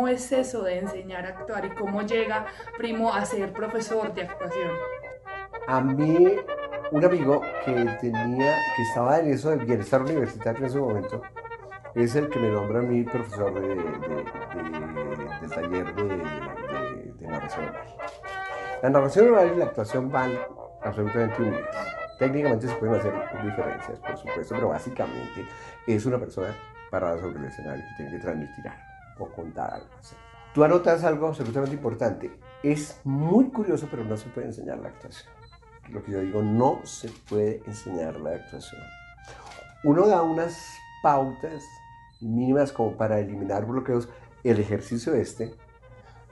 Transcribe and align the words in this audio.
¿Cómo 0.00 0.08
es 0.08 0.32
eso 0.32 0.62
de 0.62 0.78
enseñar 0.78 1.26
a 1.26 1.28
actuar 1.28 1.62
y 1.66 1.68
cómo 1.74 2.00
llega 2.00 2.46
Primo 2.78 3.12
a 3.12 3.22
ser 3.26 3.52
profesor 3.52 4.14
de 4.14 4.22
actuación? 4.22 4.70
A 5.66 5.82
mí, 5.82 6.36
un 6.90 7.04
amigo 7.04 7.42
que 7.66 7.72
tenía, 8.00 8.56
que 8.76 8.82
estaba 8.88 9.18
en 9.18 9.30
eso 9.30 9.50
del 9.50 9.66
bienestar 9.66 10.00
universitario 10.00 10.60
en 10.60 10.64
ese 10.64 10.78
momento, 10.78 11.20
es 11.94 12.16
el 12.16 12.30
que 12.30 12.38
me 12.38 12.48
nombra 12.48 12.78
a 12.78 12.82
mí 12.82 13.02
profesor 13.04 13.52
de, 13.52 13.60
de- 13.60 13.74
de- 13.74 15.38
del 15.42 15.50
taller 15.50 15.94
de, 15.94 17.26
narración 17.28 17.68
oral. 17.68 17.84
La 18.82 18.88
narración 18.88 19.28
oral 19.34 19.52
y 19.54 19.58
la 19.58 19.64
actuación 19.66 20.10
van 20.10 20.32
absolutamente 20.82 21.42
unidas. 21.42 21.76
Técnicamente 22.18 22.68
se 22.68 22.74
pueden 22.76 22.94
hacer 22.94 23.12
diferencias, 23.44 23.98
por 23.98 24.16
supuesto, 24.16 24.54
pero 24.54 24.68
básicamente 24.70 25.46
es 25.86 26.06
una 26.06 26.16
persona 26.18 26.56
parada 26.90 27.20
sobre 27.20 27.38
el 27.38 27.44
escenario 27.44 27.84
que 27.84 27.94
tiene 28.02 28.12
que 28.12 28.18
transmitir 28.22 28.66
algo 28.66 28.89
o 29.20 29.30
contar 29.30 29.74
algo. 29.74 29.88
Tú 30.54 30.64
anotas 30.64 31.04
algo 31.04 31.28
absolutamente 31.28 31.76
importante. 31.76 32.30
Es 32.62 33.00
muy 33.04 33.50
curioso, 33.50 33.86
pero 33.90 34.04
no 34.04 34.16
se 34.16 34.28
puede 34.30 34.48
enseñar 34.48 34.78
la 34.78 34.88
actuación. 34.88 35.32
Lo 35.90 36.02
que 36.02 36.12
yo 36.12 36.20
digo, 36.20 36.42
no 36.42 36.80
se 36.84 37.08
puede 37.28 37.62
enseñar 37.66 38.18
la 38.20 38.30
actuación. 38.30 38.80
Uno 39.84 40.06
da 40.06 40.22
unas 40.22 40.56
pautas 41.02 41.64
mínimas 42.20 42.72
como 42.72 42.96
para 42.96 43.18
eliminar 43.20 43.66
bloqueos. 43.66 44.08
El 44.42 44.58
ejercicio 44.58 45.14
este 45.14 45.54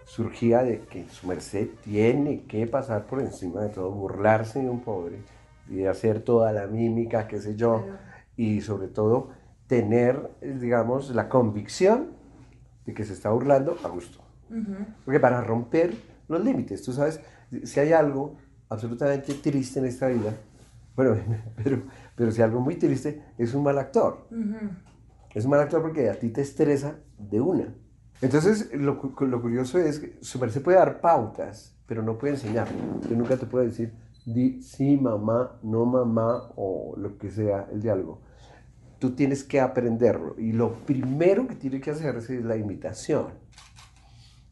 surgía 0.05 0.63
de 0.63 0.81
que 0.81 1.09
su 1.09 1.27
merced 1.27 1.69
tiene 1.85 2.45
que 2.45 2.67
pasar 2.67 3.07
por 3.07 3.21
encima 3.21 3.63
de 3.63 3.69
todo, 3.69 3.91
burlarse 3.91 4.61
de 4.61 4.69
un 4.69 4.81
pobre 4.81 5.19
y 5.69 5.85
hacer 5.85 6.23
toda 6.23 6.53
la 6.53 6.67
mímica, 6.67 7.29
qué 7.29 7.41
sé 7.41 7.57
yo, 7.57 7.85
y 8.37 8.63
sobre 8.63 8.89
todo 8.89 9.29
tener, 9.67 10.31
digamos, 10.41 11.11
la 11.11 11.29
convicción 11.29 12.18
de 12.89 12.95
que 12.95 13.05
se 13.05 13.13
está 13.13 13.29
burlando 13.29 13.77
a 13.85 13.89
gusto. 13.89 14.19
Porque 15.05 15.21
para 15.21 15.43
romper 15.43 15.95
los 16.27 16.43
límites, 16.43 16.83
tú 16.83 16.95
sabes, 16.95 17.21
si 17.65 17.81
hay 17.81 17.93
algo 17.93 18.39
absolutamente 18.71 19.35
triste 19.35 19.79
en 19.79 19.85
esta 19.85 20.09
vida, 20.09 20.33
bueno, 20.97 21.15
pero, 21.63 21.83
pero 22.17 22.33
si 22.33 22.41
algo 22.41 22.61
muy 22.61 22.77
triste 22.77 23.23
es 23.37 23.53
un 23.53 23.63
mal 23.63 23.79
actor. 23.79 24.27
Es 25.35 25.45
un 25.45 25.51
mal 25.51 25.61
actor 25.61 25.83
porque 25.83 26.09
a 26.09 26.15
ti 26.19 26.31
te 26.31 26.41
estresa 26.41 26.97
de 27.19 27.43
una. 27.43 27.75
Entonces, 28.23 28.71
lo, 28.73 28.99
lo 29.21 29.43
curioso 29.43 29.79
es 29.79 30.01
que 30.01 30.17
su 30.23 30.39
merced 30.39 30.63
puede 30.63 30.79
dar 30.79 31.03
pautas, 31.03 31.77
pero 31.87 32.03
no 32.03 32.17
puede 32.17 32.35
enseñar. 32.35 32.69
Yo 33.07 33.17
nunca 33.17 33.37
te 33.37 33.45
puedo 33.45 33.67
decir, 33.67 33.93
di 34.25 34.63
sí, 34.63 34.97
mamá, 34.97 35.59
no 35.63 35.85
mamá, 35.85 36.53
o 36.57 36.95
lo 36.97 37.19
que 37.19 37.31
sea 37.31 37.69
el 37.71 37.83
diálogo. 37.83 38.23
Tú 38.99 39.13
tienes 39.13 39.45
que 39.45 39.61
aprenderlo. 39.61 40.35
Y 40.39 40.53
lo 40.53 40.75
primero 40.85 41.47
que 41.47 41.55
tiene 41.55 41.81
que 41.81 41.91
hacer 41.91 42.17
es 42.17 42.31
la 42.31 42.57
imitación. 42.57 43.27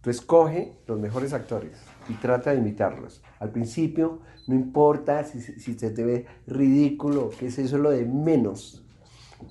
Tú 0.00 0.10
escoge 0.10 0.78
los 0.86 1.00
mejores 1.00 1.32
actores 1.32 1.78
y 2.08 2.14
trata 2.14 2.52
de 2.52 2.58
imitarlos. 2.58 3.22
Al 3.40 3.50
principio, 3.50 4.20
no 4.46 4.54
importa 4.54 5.24
si, 5.24 5.40
se 5.40 5.90
te 5.90 6.04
ve 6.04 6.26
ridículo, 6.46 7.30
que 7.30 7.46
es 7.46 7.58
eso 7.58 7.76
lo 7.78 7.90
de 7.90 8.04
menos, 8.04 8.86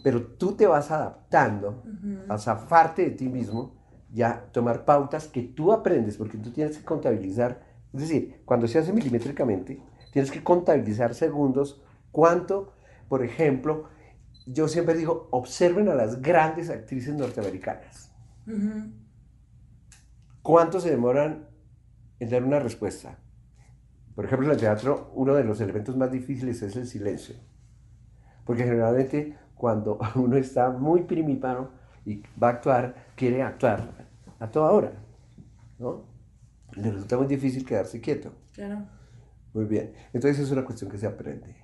pero 0.04 0.26
tú 0.26 0.54
te 0.54 0.66
vas 0.66 0.92
adaptando 0.92 1.84
a 2.30 2.38
zafarte 2.38 3.04
de 3.04 3.12
ti 3.12 3.28
mismo 3.28 3.76
y 4.14 4.22
a 4.22 4.46
tomar 4.52 4.86
pautas 4.86 5.28
que 5.28 5.42
tú 5.42 5.74
aprendes, 5.74 6.16
porque 6.16 6.38
tú 6.38 6.52
tienes 6.52 6.78
que 6.78 6.86
contabilizar. 6.86 7.62
Es 7.94 8.02
decir, 8.02 8.42
cuando 8.46 8.68
se 8.68 8.80
hace 8.80 8.94
milimétricamente, 8.94 9.82
tienes 10.14 10.32
que 10.32 10.42
contabilizar 10.42 11.14
segundos, 11.14 11.84
cuánto, 12.12 12.72
por 13.10 13.24
ejemplo, 13.24 13.90
yo 14.46 14.68
siempre 14.68 14.96
digo, 14.96 15.28
observen 15.32 15.90
a 15.90 15.96
las 15.96 16.22
grandes 16.22 16.70
actrices 16.70 17.16
norteamericanas. 17.16 18.12
¿Cuánto 20.42 20.80
se 20.80 20.92
demoran 20.92 21.48
en 22.20 22.30
dar 22.30 22.44
una 22.44 22.60
respuesta? 22.60 23.18
Por 24.14 24.26
ejemplo, 24.26 24.48
en 24.48 24.54
el 24.54 24.60
teatro, 24.60 25.12
uno 25.16 25.34
de 25.34 25.44
los 25.44 25.60
elementos 25.60 25.98
más 25.98 26.12
difíciles 26.12 26.62
es 26.62 26.76
el 26.76 26.88
silencio. 26.88 27.36
Porque 28.46 28.64
generalmente 28.64 29.38
cuando 29.56 30.00
uno 30.16 30.38
está 30.38 30.70
muy 30.70 31.04
primipano 31.04 31.72
y 32.06 32.22
va 32.42 32.50
a 32.50 32.52
actuar, 32.52 32.96
quiere 33.16 33.42
actuar 33.42 34.08
a 34.40 34.52
toda 34.52 34.72
hora. 34.72 34.94
¿no? 35.80 36.06
Le 36.74 36.92
resulta 36.92 37.18
muy 37.18 37.28
difícil 37.28 37.66
quedarse 37.66 38.00
quieto. 38.00 38.32
Claro. 38.54 38.88
Muy 39.54 39.66
bien. 39.66 39.94
Entonces 40.14 40.40
es 40.40 40.52
una 40.52 40.64
cuestión 40.64 40.92
que 40.92 40.98
se 40.98 41.08
aprende. 41.08 41.56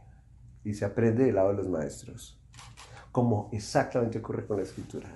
Y 0.64 0.74
se 0.74 0.86
aprende 0.86 1.26
del 1.26 1.36
lado 1.36 1.50
de 1.50 1.56
los 1.56 1.70
maestros. 1.70 2.41
Como 3.12 3.50
exactamente 3.54 4.18
ocurre 4.20 4.46
con 4.48 4.58
la 4.58 4.64
escritura. 4.64 5.10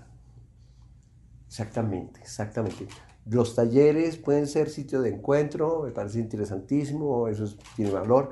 Exactamente, 1.48 2.20
exactamente. 2.22 2.88
Los 3.26 3.56
talleres 3.56 4.18
pueden 4.18 4.48
ser 4.48 4.70
sitio 4.70 5.02
de 5.02 5.10
encuentro, 5.10 5.84
me 5.84 5.92
parece 5.92 6.20
interesantísimo, 6.20 7.28
eso 7.28 7.46
es- 7.46 7.58
tiene 7.76 7.92
valor, 7.92 8.32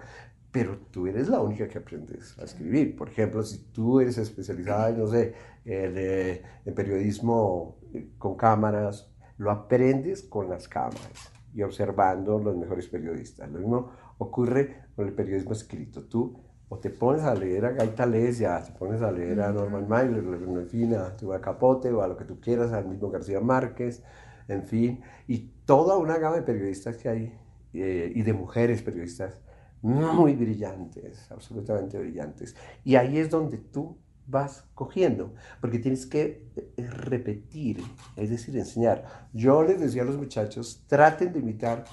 pero 0.51 0.77
tú 0.91 1.07
eres 1.07 1.29
la 1.29 1.39
única 1.41 1.67
que 1.67 1.79
aprendes 1.79 2.37
a 2.39 2.43
escribir. 2.43 2.95
Por 2.95 3.09
ejemplo, 3.09 3.41
si 3.43 3.57
tú 3.71 3.99
eres 3.99 4.17
especializada, 4.17 4.91
no 4.91 5.07
sé, 5.07 5.33
en, 5.65 5.93
eh, 5.97 6.43
en 6.65 6.75
periodismo 6.75 7.77
eh, 7.93 8.09
con 8.17 8.35
cámaras, 8.35 9.09
lo 9.37 9.49
aprendes 9.51 10.23
con 10.23 10.49
las 10.49 10.67
cámaras 10.67 11.31
y 11.53 11.61
observando 11.63 12.37
los 12.39 12.55
mejores 12.57 12.87
periodistas. 12.87 13.49
Lo 13.51 13.59
mismo 13.59 13.91
ocurre 14.19 14.85
con 14.95 15.07
el 15.07 15.13
periodismo 15.13 15.53
escrito. 15.53 16.03
Tú 16.03 16.39
o 16.73 16.79
te 16.79 16.89
pones 16.89 17.21
a 17.21 17.35
leer 17.35 17.65
a 17.65 17.71
Gaita 17.71 18.05
Lesia, 18.07 18.63
te 18.63 18.71
pones 18.71 19.01
a 19.03 19.11
leer 19.11 19.41
a 19.41 19.51
Norman 19.51 19.87
Mailer, 19.87 20.23
en 20.23 20.67
fin, 20.67 20.95
a 20.95 21.15
Tuba 21.15 21.39
Capote 21.39 21.91
o 21.91 22.01
a 22.01 22.07
lo 22.07 22.17
que 22.17 22.25
tú 22.25 22.39
quieras, 22.39 22.73
al 22.73 22.87
mismo 22.87 23.11
García 23.11 23.39
Márquez, 23.39 24.01
en 24.47 24.63
fin, 24.63 25.01
y 25.27 25.51
toda 25.65 25.97
una 25.97 26.17
gama 26.17 26.37
de 26.37 26.41
periodistas 26.41 26.97
que 26.97 27.09
hay 27.09 27.39
eh, 27.73 28.11
y 28.15 28.23
de 28.23 28.33
mujeres 28.33 28.81
periodistas 28.81 29.39
muy 29.83 30.33
brillantes, 30.33 31.31
absolutamente 31.31 31.99
brillantes. 31.99 32.55
Y 32.83 32.95
ahí 32.95 33.19
es 33.19 33.29
donde 33.29 33.59
tú 33.59 33.99
vas 34.25 34.65
cogiendo, 34.73 35.35
porque 35.61 35.77
tienes 35.77 36.07
que 36.07 36.49
eh, 36.55 36.87
repetir, 36.89 37.83
es 38.15 38.31
decir, 38.31 38.57
enseñar. 38.57 39.29
Yo 39.31 39.61
les 39.61 39.79
decía 39.79 40.01
a 40.01 40.05
los 40.05 40.17
muchachos, 40.17 40.83
traten 40.87 41.33
de 41.33 41.39
imitar 41.39 41.83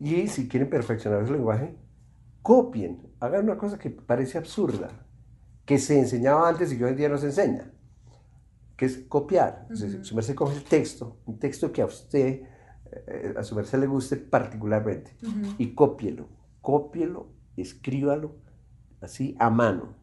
y 0.00 0.26
si 0.28 0.48
quieren 0.48 0.70
perfeccionar 0.70 1.26
su 1.26 1.34
lenguaje, 1.34 1.74
copien, 2.40 3.11
hagan 3.22 3.44
una 3.44 3.56
cosa 3.56 3.78
que 3.78 3.90
parece 3.90 4.36
absurda, 4.38 4.88
que 5.64 5.78
se 5.78 5.98
enseñaba 5.98 6.48
antes 6.48 6.72
y 6.72 6.78
que 6.78 6.84
hoy 6.84 6.90
en 6.90 6.96
día 6.96 7.08
no 7.08 7.18
se 7.18 7.26
enseña, 7.26 7.70
que 8.76 8.86
es 8.86 8.98
copiar. 9.08 9.60
Entonces, 9.62 10.06
Su 10.06 10.14
merced 10.16 10.34
coge 10.34 10.56
el 10.56 10.64
texto, 10.64 11.18
un 11.24 11.38
texto 11.38 11.70
que 11.72 11.82
a 11.82 11.86
usted, 11.86 12.42
eh, 13.06 13.34
a 13.36 13.42
su 13.44 13.54
merced 13.54 13.78
le 13.78 13.86
guste 13.86 14.16
particularmente, 14.16 15.16
y 15.56 15.74
cópielo, 15.74 16.28
cópielo, 16.60 17.32
escríbalo 17.56 18.36
así 19.00 19.36
a 19.38 19.50
mano. 19.50 19.94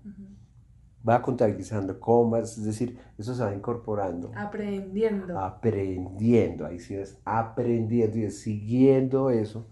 Va 1.08 1.22
contabilizando 1.22 2.00
comas, 2.00 2.58
es 2.58 2.64
decir, 2.66 3.00
eso 3.18 3.34
se 3.34 3.44
va 3.44 3.54
incorporando 3.54 4.32
Aprendiendo. 4.36 5.40
aprendiendo, 5.40 6.66
ahí 6.66 6.80
sí 6.80 6.96
es 6.96 7.18
aprendiendo 7.26 8.18
y 8.18 8.24
es 8.24 8.40
siguiendo 8.42 9.30
eso, 9.30 9.68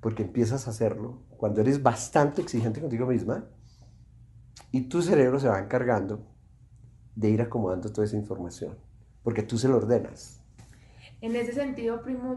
porque 0.00 0.22
empiezas 0.22 0.66
a 0.66 0.70
hacerlo 0.70 1.22
cuando 1.36 1.60
eres 1.60 1.82
bastante 1.82 2.42
exigente 2.42 2.80
contigo 2.80 3.06
misma 3.06 3.44
y 4.72 4.88
tu 4.88 5.02
cerebro 5.02 5.38
se 5.38 5.48
va 5.48 5.58
encargando 5.58 6.26
de 7.14 7.30
ir 7.30 7.40
acomodando 7.40 7.90
toda 7.90 8.06
esa 8.06 8.16
información, 8.16 8.76
porque 9.22 9.42
tú 9.42 9.58
se 9.58 9.68
lo 9.68 9.78
ordenas. 9.78 10.42
En 11.20 11.34
ese 11.34 11.52
sentido, 11.52 12.02
primo, 12.02 12.36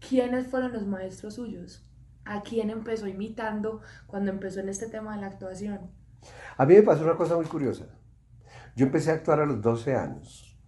¿quiénes 0.00 0.48
fueron 0.48 0.72
los 0.72 0.86
maestros 0.86 1.34
suyos? 1.34 1.88
¿A 2.24 2.42
quién 2.42 2.70
empezó 2.70 3.06
imitando 3.06 3.80
cuando 4.06 4.32
empezó 4.32 4.60
en 4.60 4.68
este 4.68 4.88
tema 4.88 5.14
de 5.14 5.20
la 5.20 5.28
actuación? 5.28 5.92
A 6.56 6.66
mí 6.66 6.74
me 6.74 6.82
pasó 6.82 7.04
una 7.04 7.16
cosa 7.16 7.36
muy 7.36 7.46
curiosa. 7.46 7.86
Yo 8.74 8.86
empecé 8.86 9.12
a 9.12 9.14
actuar 9.14 9.40
a 9.40 9.46
los 9.46 9.62
12 9.62 9.94
años, 9.94 10.58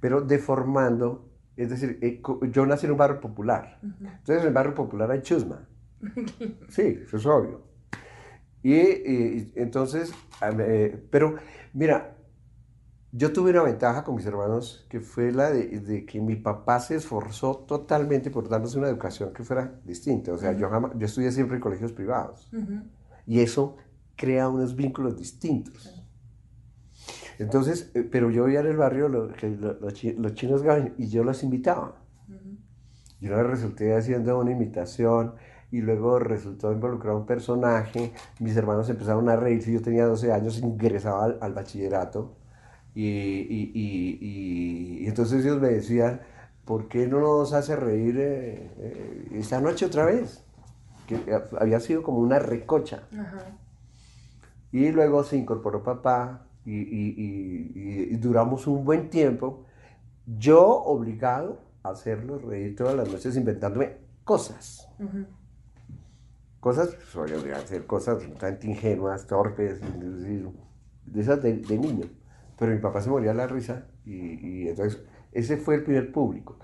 pero 0.00 0.20
deformando 0.20 1.26
Es 1.56 1.68
decir, 1.68 1.98
eh, 2.00 2.22
yo 2.52 2.64
nací 2.64 2.86
en 2.86 2.92
un 2.92 2.98
barrio 2.98 3.20
popular. 3.20 3.80
Entonces 3.82 4.40
en 4.40 4.46
el 4.46 4.54
barrio 4.54 4.74
popular 4.74 5.10
hay 5.10 5.20
chusma. 5.20 5.68
Sí, 6.68 6.98
eso 7.02 7.16
es 7.16 7.26
obvio. 7.26 7.62
Y, 8.62 9.52
entonces, 9.60 10.12
eh, 10.42 11.02
pero 11.10 11.36
mira, 11.72 12.16
yo 13.12 13.32
tuve 13.32 13.50
una 13.52 13.62
ventaja 13.64 14.04
con 14.04 14.16
mis 14.16 14.26
hermanos 14.26 14.86
que 14.90 15.00
fue 15.00 15.32
la 15.32 15.50
de, 15.50 15.80
de 15.80 16.06
que 16.06 16.20
mi 16.20 16.36
papá 16.36 16.80
se 16.80 16.96
esforzó 16.96 17.56
totalmente 17.68 18.30
por 18.30 18.48
darnos 18.48 18.74
una 18.76 18.88
educación 18.88 19.32
que 19.32 19.44
fuera 19.44 19.80
distinta. 19.84 20.32
O 20.32 20.38
sea, 20.38 20.52
yo, 20.52 20.70
jamás, 20.70 20.92
yo 20.96 21.06
estudié 21.06 21.32
siempre 21.32 21.56
en 21.56 21.62
colegios 21.62 21.92
privados. 21.92 22.48
Ujú. 22.52 22.82
Y 23.26 23.40
eso 23.40 23.76
crea 24.16 24.48
unos 24.48 24.76
vínculos 24.76 25.16
distintos. 25.18 26.04
Entonces, 27.38 27.90
eh, 27.94 28.02
pero 28.10 28.30
yo 28.30 28.44
veía 28.44 28.60
en 28.60 28.66
el 28.66 28.76
barrio 28.76 29.08
lo- 29.08 29.28
que 29.32 29.48
lo- 29.48 29.74
los, 29.80 29.94
chi- 29.94 30.12
los 30.14 30.34
chinos 30.34 30.62
gaban 30.62 30.94
y 30.98 31.08
yo 31.08 31.24
los 31.24 31.42
invitaba. 31.42 31.96
Y 33.20 33.26
una 33.26 33.36
vez 33.36 33.46
resulté 33.46 33.94
haciendo 33.94 34.38
una 34.38 34.50
imitación 34.52 35.34
y 35.72 35.80
luego 35.80 36.18
resultó 36.18 36.72
involucrado 36.72 37.18
un 37.18 37.26
personaje. 37.26 38.12
Mis 38.40 38.56
hermanos 38.56 38.88
empezaron 38.90 39.28
a 39.28 39.36
reírse. 39.36 39.72
Yo 39.72 39.80
tenía 39.82 40.06
12 40.06 40.32
años, 40.32 40.58
ingresaba 40.58 41.24
al, 41.24 41.38
al 41.40 41.52
bachillerato. 41.54 42.36
Y, 42.94 43.06
y- 43.06 43.70
y- 43.74 44.18
y- 45.02 45.06
entonces 45.06 45.44
ellos 45.44 45.60
me 45.60 45.68
decían, 45.68 46.20
¿por 46.64 46.88
qué 46.88 47.06
no 47.06 47.20
nos 47.20 47.52
hace 47.52 47.76
reír 47.76 48.16
eh, 48.18 48.70
eh, 48.78 49.28
esta 49.34 49.60
noche 49.60 49.86
otra 49.86 50.04
vez? 50.06 50.44
Que 51.06 51.18
había 51.58 51.78
sido 51.80 52.02
como 52.02 52.18
una 52.18 52.38
recocha. 52.38 53.04
Ajá. 53.12 53.38
Y 54.72 54.90
luego 54.92 55.24
se 55.24 55.36
incorporó 55.36 55.82
papá 55.82 56.46
y, 56.64 58.16
duramos 58.16 58.66
un 58.66 58.84
buen 58.84 59.08
tiempo. 59.10 59.64
Yo 60.38 60.64
obligado 60.68 61.60
a 61.82 61.90
hacerlos 61.90 62.42
reír 62.42 62.76
todas 62.76 62.94
las 62.94 63.08
noches 63.10 63.36
inventándome 63.36 63.96
cosas. 64.24 64.88
Ujú. 64.98 65.24
Cosas, 66.60 66.94
pues, 66.94 67.16
obviamente, 67.16 67.54
hacer 67.54 67.86
cosas 67.86 68.16
absolutamente 68.16 68.66
ingenuas, 68.66 69.26
torpes, 69.26 69.80
de 69.80 71.20
esas 71.20 71.42
de, 71.42 71.54
de 71.54 71.78
niño. 71.78 72.06
Pero 72.58 72.72
mi 72.72 72.78
papá 72.78 73.00
se 73.00 73.10
moría 73.10 73.30
de 73.30 73.36
la 73.36 73.46
risa 73.46 73.86
y, 74.04 74.64
y 74.64 74.68
entonces 74.68 75.02
ese 75.32 75.56
fue 75.56 75.76
el 75.76 75.84
primer 75.84 76.12
público. 76.12 76.58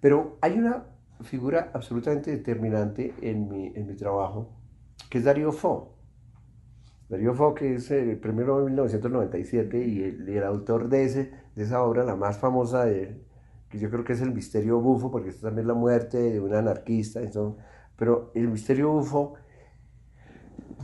Pero 0.00 0.38
hay 0.40 0.58
una 0.58 0.86
figura 1.22 1.70
absolutamente 1.74 2.30
determinante 2.30 3.14
en 3.20 3.48
mi, 3.48 3.72
en 3.74 3.86
mi 3.86 3.96
trabajo, 3.96 4.50
que 5.10 5.18
es 5.18 5.24
Darío 5.24 5.52
Fo. 5.52 5.96
Darío 7.08 7.34
Fo, 7.34 7.54
que 7.54 7.74
es 7.74 7.90
el 7.90 8.18
primero 8.20 8.60
en 8.60 8.66
1997 8.66 9.84
y 9.84 10.02
el, 10.02 10.28
el 10.28 10.44
autor 10.44 10.88
de, 10.88 11.04
ese, 11.04 11.32
de 11.56 11.64
esa 11.64 11.82
obra, 11.82 12.04
la 12.04 12.14
más 12.16 12.38
famosa 12.38 12.84
de 12.84 13.02
él, 13.02 13.22
que 13.68 13.78
yo 13.78 13.90
creo 13.90 14.04
que 14.04 14.12
es 14.12 14.20
el 14.20 14.32
misterio 14.32 14.80
bufo, 14.80 15.10
porque 15.10 15.30
es 15.30 15.40
también 15.40 15.66
la 15.66 15.74
muerte 15.74 16.18
de 16.18 16.40
un 16.40 16.54
anarquista, 16.54 17.20
entonces, 17.20 17.62
pero 18.00 18.32
el 18.34 18.48
misterio 18.48 18.92
bufo, 18.92 19.34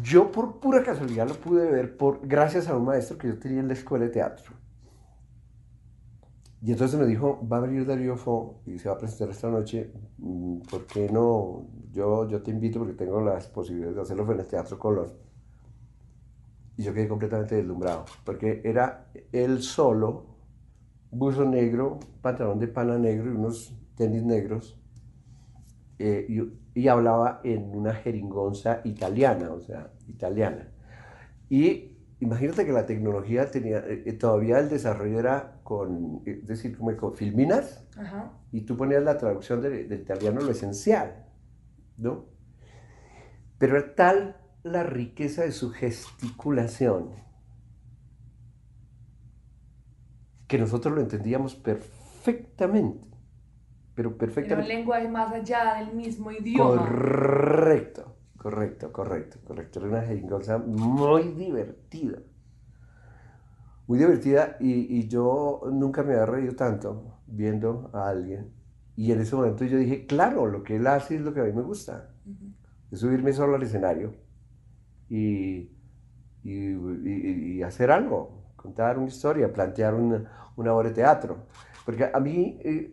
yo 0.02 0.30
por 0.30 0.60
pura 0.60 0.82
casualidad 0.82 1.26
lo 1.26 1.34
pude 1.36 1.66
ver 1.70 1.96
por, 1.96 2.20
gracias 2.28 2.68
a 2.68 2.76
un 2.76 2.84
maestro 2.84 3.16
que 3.16 3.28
yo 3.28 3.38
tenía 3.38 3.60
en 3.60 3.68
la 3.68 3.72
escuela 3.72 4.04
de 4.04 4.10
teatro. 4.10 4.52
Y 6.60 6.72
entonces 6.72 7.00
me 7.00 7.06
dijo, 7.06 7.40
va 7.50 7.56
a 7.56 7.60
venir 7.60 7.86
Darío 7.86 8.18
Fo 8.18 8.60
y 8.66 8.78
se 8.78 8.90
va 8.90 8.96
a 8.96 8.98
presentar 8.98 9.30
esta 9.30 9.48
noche, 9.48 9.94
mm, 10.18 10.58
¿por 10.70 10.84
qué 10.84 11.08
no? 11.08 11.66
Yo, 11.90 12.28
yo 12.28 12.42
te 12.42 12.50
invito 12.50 12.80
porque 12.80 12.92
tengo 12.92 13.22
las 13.22 13.46
posibilidades 13.46 13.96
de 13.96 14.02
hacerlo 14.02 14.30
en 14.30 14.40
el 14.40 14.46
Teatro 14.46 14.78
Colón. 14.78 15.14
Y 16.76 16.82
yo 16.82 16.92
quedé 16.92 17.08
completamente 17.08 17.54
deslumbrado, 17.54 18.04
porque 18.26 18.60
era 18.62 19.10
él 19.32 19.62
solo, 19.62 20.26
buzo 21.10 21.46
negro, 21.46 21.98
pantalón 22.20 22.58
de 22.58 22.68
pana 22.68 22.98
negro 22.98 23.32
y 23.32 23.36
unos 23.36 23.74
tenis 23.94 24.22
negros, 24.22 24.78
eh, 25.98 26.26
y, 26.28 26.80
y 26.80 26.88
hablaba 26.88 27.40
en 27.44 27.74
una 27.74 27.94
jeringonza 27.94 28.80
italiana, 28.84 29.50
o 29.52 29.60
sea, 29.60 29.90
italiana. 30.08 30.68
Y 31.48 31.96
imagínate 32.20 32.64
que 32.64 32.72
la 32.72 32.86
tecnología 32.86 33.50
tenía, 33.50 33.78
eh, 33.78 34.02
eh, 34.06 34.12
todavía 34.12 34.58
el 34.58 34.68
desarrollo 34.68 35.18
era 35.18 35.60
con, 35.62 36.22
eh, 36.26 36.40
es 36.42 36.46
decir, 36.46 36.76
como 36.76 36.96
con 36.96 37.14
filminas, 37.14 37.84
Ajá. 37.96 38.32
y 38.52 38.62
tú 38.62 38.76
ponías 38.76 39.02
la 39.02 39.18
traducción 39.18 39.60
del, 39.60 39.88
del 39.88 40.00
italiano 40.00 40.40
lo 40.40 40.50
esencial, 40.50 41.26
¿no? 41.96 42.26
Pero 43.58 43.76
era 43.76 43.94
tal 43.94 44.36
la 44.62 44.82
riqueza 44.82 45.42
de 45.42 45.52
su 45.52 45.70
gesticulación 45.70 47.10
que 50.48 50.58
nosotros 50.58 50.94
lo 50.94 51.00
entendíamos 51.00 51.54
perfectamente, 51.54 53.06
pero 53.96 54.10
Era 54.10 54.14
un 54.14 54.18
perfectamente. 54.18 54.68
lenguaje 54.74 55.08
más 55.08 55.32
allá 55.32 55.74
del 55.78 55.94
mismo 55.96 56.30
idioma. 56.30 56.76
Correcto, 56.76 58.14
correcto, 58.36 58.92
correcto, 58.92 59.38
correcto. 59.44 59.78
Era 59.80 59.88
una 59.88 60.02
jeringonza 60.02 60.58
muy 60.58 61.32
divertida. 61.32 62.18
Muy 63.86 63.98
divertida 63.98 64.56
y, 64.60 64.98
y 64.98 65.08
yo 65.08 65.62
nunca 65.72 66.02
me 66.02 66.12
había 66.14 66.26
reído 66.26 66.54
tanto 66.54 67.20
viendo 67.26 67.90
a 67.94 68.08
alguien. 68.08 68.52
Y 68.96 69.12
en 69.12 69.20
ese 69.20 69.34
momento 69.36 69.64
yo 69.64 69.78
dije, 69.78 70.06
claro, 70.06 70.46
lo 70.46 70.62
que 70.62 70.76
él 70.76 70.86
hace 70.86 71.16
es 71.16 71.22
lo 71.22 71.32
que 71.32 71.40
a 71.40 71.44
mí 71.44 71.52
me 71.52 71.62
gusta. 71.62 72.10
Es 72.90 73.00
subirme 73.00 73.32
solo 73.32 73.56
al 73.56 73.62
escenario 73.62 74.14
y, 75.08 75.70
y- 76.42 76.72
y- 76.72 77.52
y 77.58 77.62
hacer 77.62 77.90
algo, 77.90 78.44
contar 78.56 78.98
una 78.98 79.08
historia, 79.08 79.52
plantear 79.52 79.94
una, 79.94 80.50
una 80.56 80.74
obra 80.74 80.88
de 80.88 80.94
teatro. 80.96 81.46
Porque 81.84 82.10
a 82.12 82.18
mí, 82.20 82.58
eh, 82.64 82.92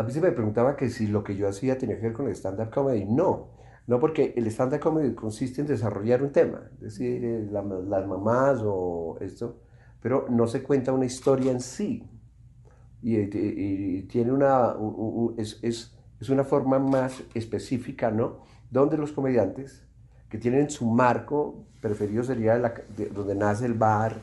a 0.00 0.02
mí 0.02 0.12
se 0.12 0.20
me 0.20 0.32
preguntaba 0.32 0.76
que 0.76 0.88
si 0.90 1.06
lo 1.06 1.22
que 1.24 1.36
yo 1.36 1.48
hacía 1.48 1.78
tenía 1.78 1.96
que 1.96 2.02
ver 2.08 2.12
con 2.14 2.26
el 2.26 2.32
stand-up 2.34 2.70
comedy. 2.70 3.04
No, 3.04 3.48
no 3.86 4.00
porque 4.00 4.32
el 4.36 4.46
stand-up 4.48 4.80
comedy 4.80 5.14
consiste 5.14 5.60
en 5.60 5.66
desarrollar 5.66 6.22
un 6.22 6.32
tema, 6.32 6.62
es 6.76 6.80
decir, 6.80 7.24
eh, 7.24 7.48
la- 7.50 7.62
las 7.62 8.06
mamás 8.06 8.60
o 8.64 9.18
esto, 9.20 9.58
pero 10.02 10.26
no 10.30 10.46
se 10.46 10.62
cuenta 10.62 10.92
una 10.92 11.06
historia 11.06 11.52
en 11.52 11.60
sí. 11.60 12.04
Y, 13.02 13.16
y- 13.16 13.28
y 13.98 14.02
tiene 14.02 14.32
una, 14.32 14.74
es, 15.38 15.58
es- 15.62 15.96
es 16.20 16.28
una 16.30 16.44
forma 16.44 16.78
más 16.78 17.22
específica, 17.34 18.10
¿no? 18.10 18.38
Donde 18.70 18.96
los 18.98 19.12
comediantes, 19.12 19.84
que 20.28 20.38
tienen 20.38 20.70
su 20.70 20.86
marco 20.90 21.64
preferido 21.80 22.22
sería 22.24 22.56
la 22.58 22.74
de- 22.96 23.08
donde 23.08 23.34
nace 23.34 23.66
el 23.66 23.74
bar, 23.74 24.16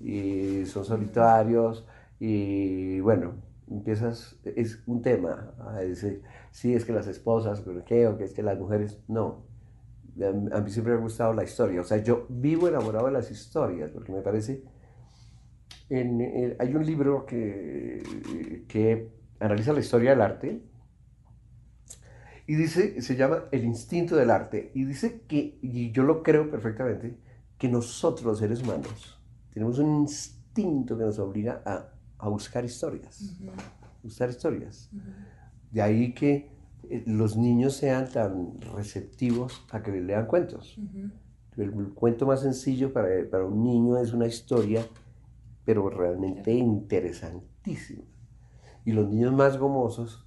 y 0.00 0.64
son 0.66 0.84
solitarios, 0.84 1.86
y 2.18 3.00
bueno, 3.00 3.34
empiezas, 3.78 4.38
es 4.44 4.82
un 4.86 5.02
tema, 5.02 5.54
a 5.60 5.80
decir, 5.80 6.22
sí, 6.50 6.74
es 6.74 6.84
que 6.84 6.92
las 6.92 7.06
esposas, 7.06 7.62
qué, 7.86 8.06
o 8.06 8.16
que 8.18 8.24
es 8.24 8.32
que 8.32 8.42
las 8.42 8.58
mujeres, 8.58 9.00
no. 9.08 9.44
A, 10.52 10.60
mí 10.60 10.70
siempre 10.70 10.92
me 10.94 10.98
ha 11.00 11.02
gustado 11.02 11.32
la 11.32 11.44
historia, 11.44 11.80
o 11.80 11.84
sea, 11.84 11.98
yo 12.02 12.26
vivo 12.28 12.68
enamorado 12.68 13.06
de 13.06 13.12
las 13.12 13.30
historias, 13.30 13.90
porque 13.90 14.12
me 14.12 14.20
parece 14.22 14.62
en- 15.88 16.20
en- 16.20 16.56
hay 16.58 16.74
un 16.74 16.84
libro 16.84 17.26
que, 17.26 18.02
que 18.68 19.08
analiza 19.40 19.72
la 19.72 19.80
historia 19.80 20.10
del 20.10 20.22
arte 20.22 20.62
y 22.46 22.54
dice, 22.56 23.00
se 23.00 23.16
llama 23.16 23.44
El 23.52 23.64
instinto 23.64 24.16
del 24.16 24.30
arte, 24.30 24.70
y 24.74 24.84
dice 24.84 25.22
que, 25.28 25.58
y 25.62 25.92
yo 25.92 26.02
lo 26.02 26.22
creo 26.22 26.50
perfectamente, 26.50 27.16
que 27.58 27.68
nosotros 27.68 28.24
los 28.26 28.38
seres 28.38 28.62
humanos 28.62 29.20
tenemos 29.52 29.78
un 29.78 30.00
instinto 30.02 30.98
que 30.98 31.04
nos 31.04 31.18
obliga 31.18 31.62
a, 31.64 31.91
a 32.22 32.28
buscar 32.28 32.64
historias, 32.64 33.34
buscar 34.00 34.30
historias. 34.30 34.88
De 35.72 35.82
ahí 35.82 36.14
que 36.14 36.52
eh, 36.88 37.02
los 37.04 37.36
niños 37.36 37.74
sean 37.74 38.08
tan 38.08 38.60
receptivos 38.76 39.66
a 39.72 39.82
que 39.82 39.90
les 39.90 40.04
lean 40.04 40.26
cuentos. 40.26 40.78
El, 41.56 41.72
cuento 41.94 42.24
más 42.24 42.42
sencillo 42.42 42.92
para, 42.92 43.08
para 43.28 43.44
un 43.44 43.64
niño 43.64 43.98
es 43.98 44.12
una 44.12 44.26
historia, 44.26 44.86
pero 45.64 45.90
realmente 45.90 46.52
interesantísima. 46.52 48.04
Y 48.84 48.92
los 48.92 49.08
niños 49.08 49.32
más 49.34 49.58
gomosos 49.58 50.24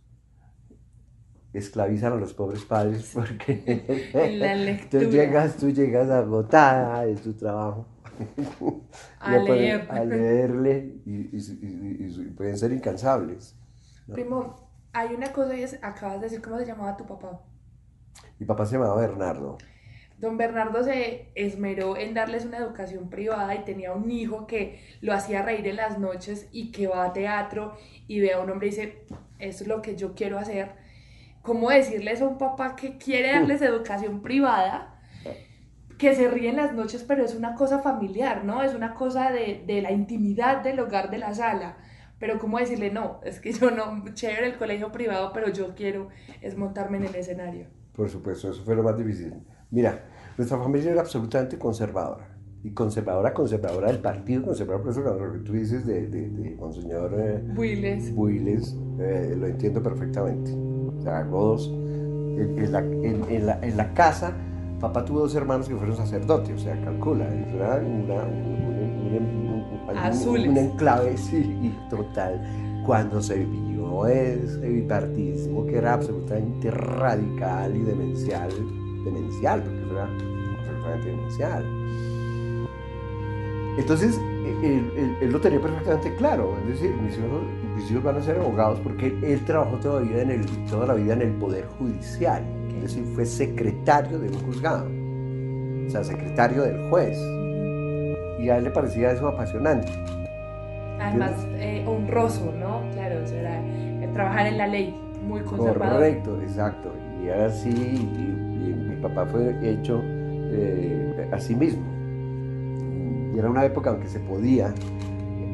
esclavizan 1.54 2.12
a 2.12 2.18
los 2.18 2.34
pobres 2.34 2.66
padres 2.66 3.10
porque 3.14 3.64
En 4.14 4.40
la 4.40 4.54
tú 4.58 4.66
lectura. 4.66 5.04
llegas, 5.06 5.56
tú 5.56 5.70
llegas 5.70 6.10
agotada 6.10 7.06
de 7.06 7.16
tu 7.16 7.34
trabajo. 7.34 7.88
A 9.20 9.38
leer. 9.38 9.88
a 9.90 10.04
leerle 10.04 10.96
y, 11.06 11.12
y- 11.36 11.38
y- 11.38 12.06
y- 12.06 12.22
y 12.28 12.32
pueden 12.32 12.58
ser 12.58 12.72
incansables. 12.72 13.56
Primo, 14.12 14.56
hay 14.94 15.14
una 15.14 15.32
cosa 15.34 15.56
y 15.56 15.64
es, 15.64 15.80
acabas 15.84 16.18
de 16.22 16.26
decir 16.28 16.42
cómo 16.42 16.58
se 16.60 16.66
llamaba 16.66 16.96
tu 16.98 17.06
papá. 17.06 17.42
Mi 18.40 18.46
papá 18.46 18.66
se 18.66 18.74
llamaba 18.78 19.02
Bernardo. 19.02 19.58
Don 20.18 20.38
Bernardo 20.38 20.82
se 20.84 21.30
esmeró 21.36 21.98
en 21.98 22.14
darles 22.14 22.46
una 22.46 22.58
educación 22.60 23.10
privada 23.10 23.54
y 23.54 23.66
tenía 23.66 23.92
un 23.94 24.10
hijo 24.12 24.48
que 24.48 24.80
lo 25.02 25.14
hacía 25.14 25.42
reír 25.42 25.68
en 25.68 25.76
las 25.76 26.00
noches 26.00 26.48
y 26.54 26.72
que 26.72 26.88
va 26.88 27.04
a 27.04 27.14
teatro 27.14 27.74
y 28.08 28.22
ve 28.22 28.34
a 28.34 28.40
un 28.40 28.50
hombre 28.50 28.68
y 28.68 28.70
dice, 28.72 29.06
esto 29.40 29.64
es 29.64 29.68
lo 29.68 29.82
que 29.82 29.98
yo 29.98 30.16
quiero 30.16 30.38
hacer. 30.40 30.72
¿Cómo 31.42 31.70
decirles 31.70 32.22
a 32.22 32.28
un 32.28 32.38
papá 32.38 32.76
que 32.78 32.98
quiere 32.98 33.32
darles 33.34 33.62
educación 33.62 34.22
privada? 34.22 34.95
Que 35.98 36.14
se 36.16 36.30
ríe 36.30 36.50
en 36.50 36.58
las 36.58 36.74
noches, 36.74 37.04
pero 37.08 37.24
es 37.24 37.36
una 37.36 37.56
cosa 37.56 37.80
familiar, 37.80 38.44
¿no? 38.44 38.64
Es 38.64 38.74
una 38.76 38.94
cosa 38.96 39.32
de, 39.32 39.64
de 39.66 39.82
la 39.82 39.92
intimidad 39.92 40.62
del 40.64 40.80
hogar 40.80 41.10
de 41.10 41.18
la 41.20 41.34
sala. 41.34 41.78
pero 42.20 42.40
cómo 42.40 42.58
decirle 42.60 42.92
no, 42.92 43.20
es 43.24 43.40
que 43.40 43.52
yo 43.52 43.72
no, 43.72 44.04
chévere 44.14 44.48
el 44.48 44.58
colegio 44.58 44.92
privado, 44.92 45.32
pero 45.34 45.50
yo 45.50 45.76
quiero 45.76 46.08
es 46.42 46.58
montarme 46.58 46.98
en 46.98 47.06
el 47.06 47.16
escenario. 47.16 47.68
Por 47.94 48.10
supuesto, 48.10 48.50
eso 48.52 48.64
fue 48.64 48.76
lo 48.76 48.84
más 48.84 48.98
difícil. 48.98 49.34
Mira, 49.72 50.06
nuestra 50.38 50.58
familia 50.58 50.92
era 50.92 51.02
absolutamente 51.02 51.58
conservadora. 51.58 52.30
Y 52.64 52.72
conservadora, 52.72 53.34
conservadora 53.34 53.88
del 53.90 54.00
partido, 54.00 54.42
conservadora, 54.44 54.84
por 54.84 54.92
eso 54.92 55.02
lo 55.02 55.34
que 55.34 55.40
tú 55.40 55.54
dices 55.54 55.86
de, 55.86 56.08
de, 56.08 56.30
de 56.30 56.56
Monseñor 56.56 57.14
eh, 57.18 57.42
Builes. 57.54 58.14
Builes, 58.16 58.76
eh, 59.00 59.36
lo 59.38 59.46
entiendo 59.48 59.84
perfectamente. 59.84 60.52
O 60.52 61.00
sea, 61.02 61.22
Godos, 61.24 61.70
en, 61.70 62.56
en 62.58 62.72
la, 62.72 62.80
en, 62.80 63.24
en 63.30 63.46
la, 63.46 63.60
en 63.62 63.78
la 63.78 63.94
casa, 63.94 64.34
papá 64.80 65.04
tuvo 65.06 65.22
dos 65.22 65.36
hermanos 65.36 65.68
que 65.70 65.76
fueron 65.76 65.96
sacerdotes, 65.96 66.56
o 66.56 66.60
sea, 66.64 66.80
calcula, 66.82 67.26
eso 67.34 67.56
era 67.56 67.76
una, 67.78 68.24
un, 68.24 68.66
un- 68.68 69.16
un- 69.16 69.90
un- 69.90 69.98
Azules. 69.98 70.48
un 70.50 70.58
enclave 70.58 71.18
sí, 71.18 71.74
total. 71.90 72.42
Cuando 72.86 73.22
se 73.22 73.36
vivió 73.36 74.06
ese 74.08 74.68
bipartidismo 74.68 75.66
que 75.66 75.78
era 75.78 75.94
absolutamente 75.94 76.70
radical 76.72 77.76
y 77.76 77.82
demencial, 77.82 78.50
demencial, 79.04 79.62
porque 79.64 79.92
era 79.94 80.04
absolutamente 80.60 81.10
demencial. 81.10 81.66
Entonces, 83.78 84.20
él, 84.64 84.92
él- 84.96 85.18
él 85.22 85.32
lo 85.32 85.40
tenía 85.42 85.60
perfectamente 85.62 86.16
claro, 86.16 86.54
es 86.64 86.68
decir, 86.80 86.96
mis 87.02 87.18
hijos, 87.18 87.42
mis 87.76 87.92
hijos 87.92 88.04
van 88.04 88.18
a 88.18 88.22
ser 88.22 88.38
abogados 88.38 88.80
porque 88.82 89.08
él, 89.08 89.24
él 89.24 89.46
trabajó 89.46 89.76
todavía 89.78 90.22
en 90.22 90.32
el, 90.32 90.46
toda 90.70 90.88
la 90.88 90.94
vida 90.94 91.14
en 91.14 91.22
el 91.24 91.32
Poder 91.34 91.66
Judicial, 91.78 92.44
es 92.78 92.82
decir, 92.84 93.04
fue 93.16 93.26
secretario 93.26 94.20
de 94.20 94.30
un 94.30 94.40
juzgado, 94.46 94.88
o 95.88 95.90
sea, 95.90 96.04
secretario 96.04 96.64
del 96.64 96.90
juez. 96.90 97.18
Y 98.40 98.50
a 98.50 98.58
él 98.58 98.66
le 98.66 98.72
parecía 98.72 99.12
eso 99.12 99.28
apasionante. 99.28 99.92
Además, 101.00 101.32
eh, 101.58 101.84
honroso, 101.88 102.52
¿no? 102.60 102.82
Claro, 102.94 103.24
o 103.24 103.28
sea, 103.28 103.40
era, 103.40 103.62
eh, 103.62 104.10
trabajar 104.14 104.48
en 104.48 104.58
la 104.58 104.68
ley, 104.68 104.94
muy 105.28 105.42
conservador. 105.42 105.96
Correcto, 105.98 106.42
exacto. 106.42 106.92
Y 107.24 107.28
era 107.28 107.46
así, 107.48 107.70
y, 107.70 108.70
y 108.70 108.74
mi 108.90 108.96
papá 109.02 109.26
fue 109.26 109.56
hecho 109.68 110.02
eh, 110.04 111.28
a 111.32 111.40
sí 111.40 111.56
mismo. 111.56 111.84
Y 113.34 113.40
era 113.40 113.50
una 113.50 113.66
época 113.66 113.92
en 113.92 114.00
que 114.00 114.08
se 114.08 114.20
podía 114.20 114.74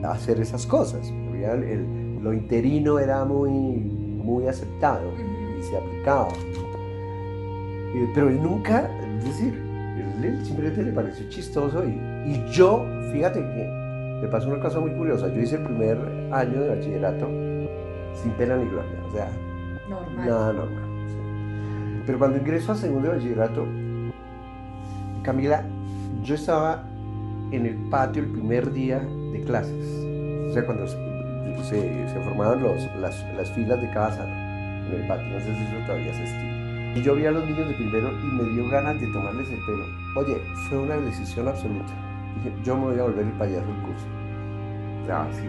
hacer 0.04 0.40
esas 0.40 0.66
cosas. 0.68 1.12
Había 1.30 1.54
el- 1.54 1.64
el- 1.64 2.20
lo 2.24 2.34
interino 2.34 3.00
era 3.00 3.26
muy, 3.26 3.52
muy 3.52 4.48
aceptado 4.48 5.12
y 5.60 5.64
se 5.64 5.76
aplicaba. 5.78 6.28
Pero 8.14 8.30
él 8.30 8.42
nunca, 8.42 8.90
es 9.20 9.26
decir, 9.26 9.62
él, 10.24 10.40
simplemente 10.46 10.84
le 10.84 10.92
pareció 10.92 11.28
chistoso 11.30 11.84
y, 11.86 11.92
y 12.30 12.46
yo, 12.52 12.86
fíjate 13.12 13.40
que 13.40 14.20
me 14.22 14.28
pasó 14.28 14.50
una 14.50 14.60
cosa 14.60 14.80
muy 14.80 14.92
curiosa. 14.92 15.28
Yo 15.34 15.42
hice 15.42 15.56
el 15.56 15.64
primer 15.64 15.98
año 16.32 16.62
de 16.62 16.70
bachillerato 16.76 17.28
sin 18.22 18.32
pena 18.38 18.56
ni 18.58 18.66
gloria. 18.70 18.92
O 19.08 19.12
sea, 19.12 19.30
Normal. 19.90 20.26
Nada 20.26 20.54
normal. 20.54 20.84
sí. 21.10 21.16
Pero 22.06 22.18
cuando 22.20 22.38
ingreso 22.38 22.72
a 22.72 22.76
segundo 22.76 23.10
de 23.10 23.16
bachillerato, 23.16 23.66
Camila, 25.24 25.64
yo 26.24 26.36
estaba 26.36 26.84
en 27.52 27.66
el 27.66 27.76
patio 27.90 28.24
el 28.24 28.30
primer 28.30 28.72
día 28.72 29.00
de 29.00 29.42
clases. 29.46 30.06
O 30.50 30.54
sea, 30.54 30.66
cuando 30.66 30.88
se, 30.88 30.96
se- 32.08 32.20
formaban 32.24 32.62
los, 32.62 32.90
las, 33.00 33.24
las 33.36 33.50
filas 33.52 33.82
de 33.82 33.90
cada 33.92 34.12
salón 34.14 34.32
en 34.32 35.02
el 35.02 35.08
patio. 35.08 35.28
No 35.34 35.40
sé 35.40 35.46
si 35.46 35.64
eso 35.64 35.86
todavía 35.86 36.14
se 36.14 36.24
estila. 36.24 36.61
Y 36.96 37.02
yo 37.02 37.16
vi 37.16 37.26
a 37.26 37.32
los 37.32 37.46
niños 37.46 37.68
de 37.70 37.74
primero 37.76 38.12
y 38.12 38.26
me 38.26 38.44
dio 38.50 38.68
ganas 38.70 39.00
de 39.00 39.08
tomarles 39.08 39.50
el 39.50 39.60
pelo. 39.66 39.86
Oye, 40.16 40.42
fue 40.68 40.78
una 40.80 40.98
decisión 40.98 41.48
absoluta. 41.48 41.94
Dije, 42.36 42.54
yo 42.64 42.76
me 42.76 42.88
voy 42.88 43.00
a 43.00 43.04
volver 43.04 43.26
el 43.26 43.32
payaso 43.34 43.66
del 43.66 43.78
curso. 43.78 44.06
O 45.02 45.06
sea, 45.06 45.28
sí. 45.32 45.48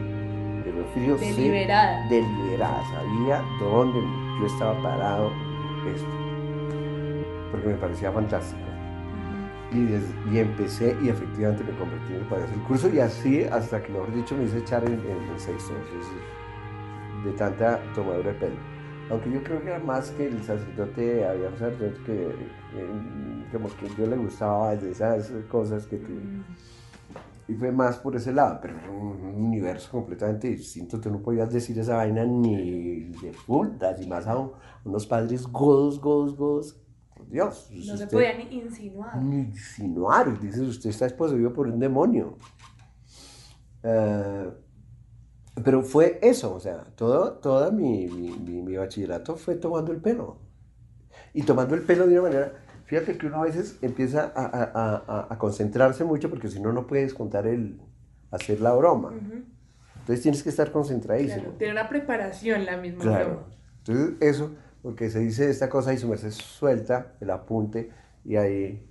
Pero 0.64 0.84
frío 0.94 1.18
sí 1.18 1.30
Deliberada. 1.32 2.08
deliberada, 2.08 2.80
sabía 2.92 3.42
dónde 3.58 3.98
yo 4.40 4.46
estaba 4.46 4.80
parado 4.80 5.32
esto, 5.92 6.06
porque 7.50 7.66
me 7.68 7.74
parecía 7.74 8.12
fantástico. 8.12 8.60
Y, 9.72 9.84
des- 9.86 10.14
y 10.30 10.38
empecé 10.38 10.96
y 11.02 11.08
efectivamente 11.08 11.64
me 11.64 11.76
convertí 11.76 12.12
en 12.14 12.20
el 12.20 12.26
payaso 12.26 12.50
del 12.52 12.60
curso 12.60 12.88
y 12.90 13.00
así 13.00 13.42
hasta 13.42 13.82
que, 13.82 13.90
mejor 13.92 14.14
dicho, 14.14 14.36
me 14.36 14.44
hice 14.44 14.58
echar 14.58 14.84
en, 14.84 14.92
en, 14.92 15.30
en 15.32 15.40
sexto, 15.40 15.72
es 15.72 15.98
decir, 15.98 16.22
de 17.24 17.32
tanta 17.32 17.80
tomadura 17.94 18.28
de 18.32 18.38
pelo. 18.38 18.56
Aunque 19.10 19.30
yo 19.30 19.42
creo 19.42 19.60
que 19.60 19.68
era 19.68 19.78
más 19.78 20.10
que 20.12 20.26
el 20.26 20.42
sacerdote, 20.42 21.26
había 21.26 21.48
un 21.48 21.58
sacerdote 21.58 22.00
que 22.06 22.28
eh, 22.30 23.46
como 23.52 23.68
que 23.76 23.88
yo 23.98 24.06
le 24.06 24.16
gustaba 24.16 24.74
de 24.76 24.90
esas 24.90 25.30
cosas 25.50 25.86
que 25.86 25.98
tú... 25.98 26.12
Y 27.48 27.54
fue 27.54 27.72
más 27.72 27.98
por 27.98 28.16
ese 28.16 28.32
lado, 28.32 28.60
pero 28.62 28.78
era 28.78 28.88
un, 28.88 29.20
un 29.20 29.44
universo 29.44 29.90
completamente 29.90 30.48
distinto. 30.48 30.98
Tú 31.00 31.10
no 31.10 31.20
podías 31.20 31.52
decir 31.52 31.78
esa 31.78 31.96
vaina 31.96 32.24
ni 32.24 33.10
de 33.10 33.32
putas, 33.46 34.00
y 34.00 34.06
más 34.06 34.26
a 34.26 34.38
un- 34.38 34.52
unos 34.84 35.06
padres 35.06 35.46
godos, 35.48 36.00
godos, 36.00 36.36
godos. 36.36 36.80
Por 37.14 37.28
Dios. 37.28 37.68
No 37.84 37.96
se 37.96 38.06
podía 38.06 38.38
ni 38.38 38.44
insinuar. 38.58 39.16
ni 39.22 39.36
insinuar. 39.40 40.40
Dices, 40.40 40.60
usted 40.60 40.90
está 40.90 41.08
poseído 41.14 41.52
por 41.52 41.66
un 41.66 41.78
demonio. 41.80 42.38
Eh, 43.82 44.50
pero 45.64 45.82
fue 45.82 46.18
eso, 46.22 46.54
o 46.54 46.60
sea, 46.60 46.84
todo, 46.96 47.34
toda 47.34 47.70
mi, 47.70 48.06
mi, 48.06 48.30
mi- 48.38 48.62
mi 48.62 48.76
bachillerato 48.76 49.36
fue 49.36 49.54
tomando 49.56 49.92
el 49.92 49.98
pelo. 50.00 50.38
Y 51.34 51.42
tomando 51.42 51.74
el 51.74 51.82
pelo 51.82 52.06
de 52.06 52.14
una 52.14 52.22
manera, 52.28 52.52
fíjate 52.86 53.16
que 53.18 53.26
uno 53.26 53.42
a 53.42 53.44
veces 53.44 53.78
empieza 53.82 54.32
a, 54.34 54.46
a- 54.46 55.26
a- 55.30 55.38
concentrarse 55.38 56.04
mucho 56.04 56.30
porque 56.30 56.48
si 56.48 56.60
no, 56.60 56.72
no 56.72 56.86
puedes 56.86 57.12
contar 57.14 57.46
el, 57.46 57.80
hacer 58.30 58.60
la 58.60 58.72
broma. 58.74 59.12
Entonces 60.00 60.22
tienes 60.22 60.42
que 60.42 60.48
estar 60.48 60.72
concentradísimo. 60.72 61.42
claro. 61.42 61.58
Tiene 61.58 61.72
una 61.74 61.88
preparación 61.88 62.64
la 62.64 62.76
misma 62.76 63.02
Claro. 63.02 63.26
broma. 63.30 63.46
Entonces, 63.78 64.14
eso, 64.20 64.50
porque 64.82 65.10
se 65.10 65.20
dice 65.20 65.48
esta 65.50 65.68
cosa 65.68 65.92
y 65.92 65.98
su 65.98 66.08
merced 66.08 66.30
suelta 66.30 67.12
el 67.20 67.30
apunte 67.30 67.90
y 68.24 68.36
ahí. 68.36 68.88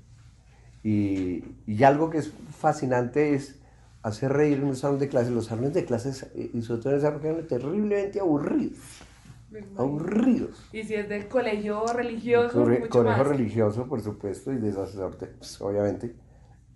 Y, 0.84 1.44
y 1.68 1.84
algo 1.84 2.10
que 2.10 2.20
es 2.20 2.32
fascinante 2.58 3.36
es 3.36 3.61
hacer 4.04 4.34
reír 4.34 4.58
en 4.58 4.66
un 4.66 4.76
salón 4.76 5.00
de 5.00 5.08
clases. 5.10 5.32
Los 5.32 5.46
salones 5.46 5.74
de 5.74 5.86
clases, 5.86 6.24
eh, 6.36 6.52
y 6.54 6.62
sobre 6.62 6.82
todo 6.82 6.94
en 6.94 7.00
esa 7.00 7.10
época, 7.10 7.28
eran 7.30 7.48
terriblemente 7.48 8.20
aburridos. 8.20 8.80
Aburridos. 9.78 10.70
Y 10.72 10.84
si 10.84 10.94
es 10.96 11.10
del 11.10 11.28
colegio 11.28 11.86
religioso, 11.94 12.64
Corre- 12.64 12.80
mucho 12.80 12.90
colegio 12.90 13.18
más. 13.24 13.28
religioso, 13.28 13.86
por 13.88 14.02
supuesto, 14.02 14.54
y 14.54 14.58
de 14.58 14.72
sacerdote, 14.72 15.28
pues, 15.28 15.60
obviamente. 15.62 16.16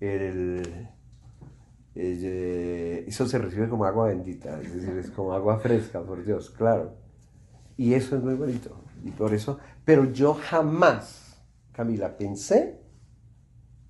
El, 0.02 0.88
el, 1.96 2.20
eh, 2.26 3.06
eso 3.08 3.26
se 3.28 3.38
recibe 3.38 3.70
como 3.70 3.86
agua 3.86 4.08
bendita, 4.08 4.60
es 4.62 4.74
decir, 4.76 4.98
es 4.98 5.10
como 5.12 5.32
agua 5.34 5.58
fresca, 5.60 6.02
por 6.02 6.24
Dios, 6.26 6.50
claro. 6.50 6.98
Y 7.78 7.94
eso 7.94 8.18
es 8.18 8.24
muy 8.24 8.34
bonito. 8.36 8.78
Y 9.06 9.12
por 9.12 9.34
eso, 9.34 9.58
pero 9.86 10.12
yo 10.12 10.34
jamás, 10.34 11.42
Camila, 11.72 12.18
pensé 12.18 12.82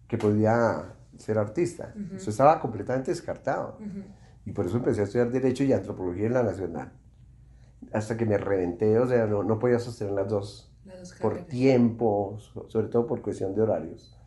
que 0.08 0.18
podía 0.20 0.95
ser 1.20 1.38
artista. 1.38 1.98
Eso 2.16 2.30
estaba 2.30 2.60
completamente 2.60 3.12
descartado. 3.12 3.82
Y 4.46 4.52
por 4.54 4.66
eso 4.68 4.78
empecé 4.78 5.02
a 5.02 5.04
estudiar 5.06 5.32
Derecho 5.32 5.64
y 5.64 5.74
Antropología 5.74 6.28
en 6.28 6.34
la 6.34 6.44
Nacional. 6.44 6.94
Hasta 7.94 8.18
que 8.18 8.26
me 8.26 8.38
reventé, 8.38 9.00
o 9.00 9.08
sea, 9.08 9.26
no, 9.28 9.44
no 9.44 9.58
podía 9.60 9.80
sostener 9.80 10.14
las 10.14 10.30
dos 10.30 10.72
Las 10.86 11.00
dos 11.00 11.14
por 11.20 11.48
tiempo, 11.48 12.38
so- 12.40 12.70
sobre 12.70 12.88
todo 12.90 13.08
por 13.08 13.22
cuestión 13.22 13.56
de 13.56 13.62
horarios. 13.62 14.20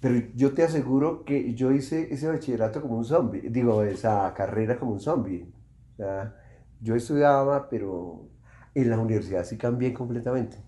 Pero 0.00 0.16
yo 0.34 0.52
te 0.54 0.64
aseguro 0.64 1.24
que 1.24 1.54
yo 1.54 1.70
hice 1.72 2.12
ese 2.12 2.28
bachillerato 2.28 2.82
como 2.82 2.96
un 2.98 3.04
zombie, 3.04 3.42
digo, 3.50 3.82
esa 3.84 4.32
carrera 4.34 4.78
como 4.78 4.92
un 4.92 5.00
zombie. 5.00 5.52
O 5.94 5.96
sea, 5.96 6.34
yo 6.80 6.96
estudiaba, 6.96 7.68
pero 7.68 8.28
en 8.74 8.90
la 8.90 8.98
universidad 8.98 9.44
sí 9.44 9.56
cambié 9.56 9.94
completamente. 9.94 10.58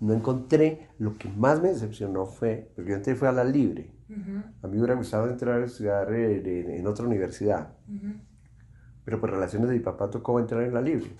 No 0.00 0.14
encontré, 0.14 0.88
lo 0.98 1.16
que 1.18 1.28
más 1.30 1.60
me 1.60 1.68
decepcionó 1.70 2.24
fue, 2.26 2.70
porque 2.76 2.90
yo 2.90 2.96
entré 2.96 3.14
fue 3.16 3.28
a 3.28 3.32
la 3.32 3.44
libre. 3.44 3.90
A 4.62 4.66
mí 4.68 4.72
me 4.74 4.78
hubiera 4.78 4.94
gustado 4.94 5.28
entrar 5.28 5.60
a 5.60 5.64
estudiar 5.66 6.12
en, 6.14 6.46
en- 6.46 6.70
en 6.70 6.86
otra 6.86 7.04
universidad, 7.06 7.74
pero 9.04 9.20
por 9.20 9.30
relaciones 9.30 9.68
de 9.68 9.74
mi 9.76 9.80
papá 9.82 10.08
tocó 10.08 10.38
entrar 10.38 10.62
en 10.62 10.72
la 10.74 10.80
libre. 10.80 11.10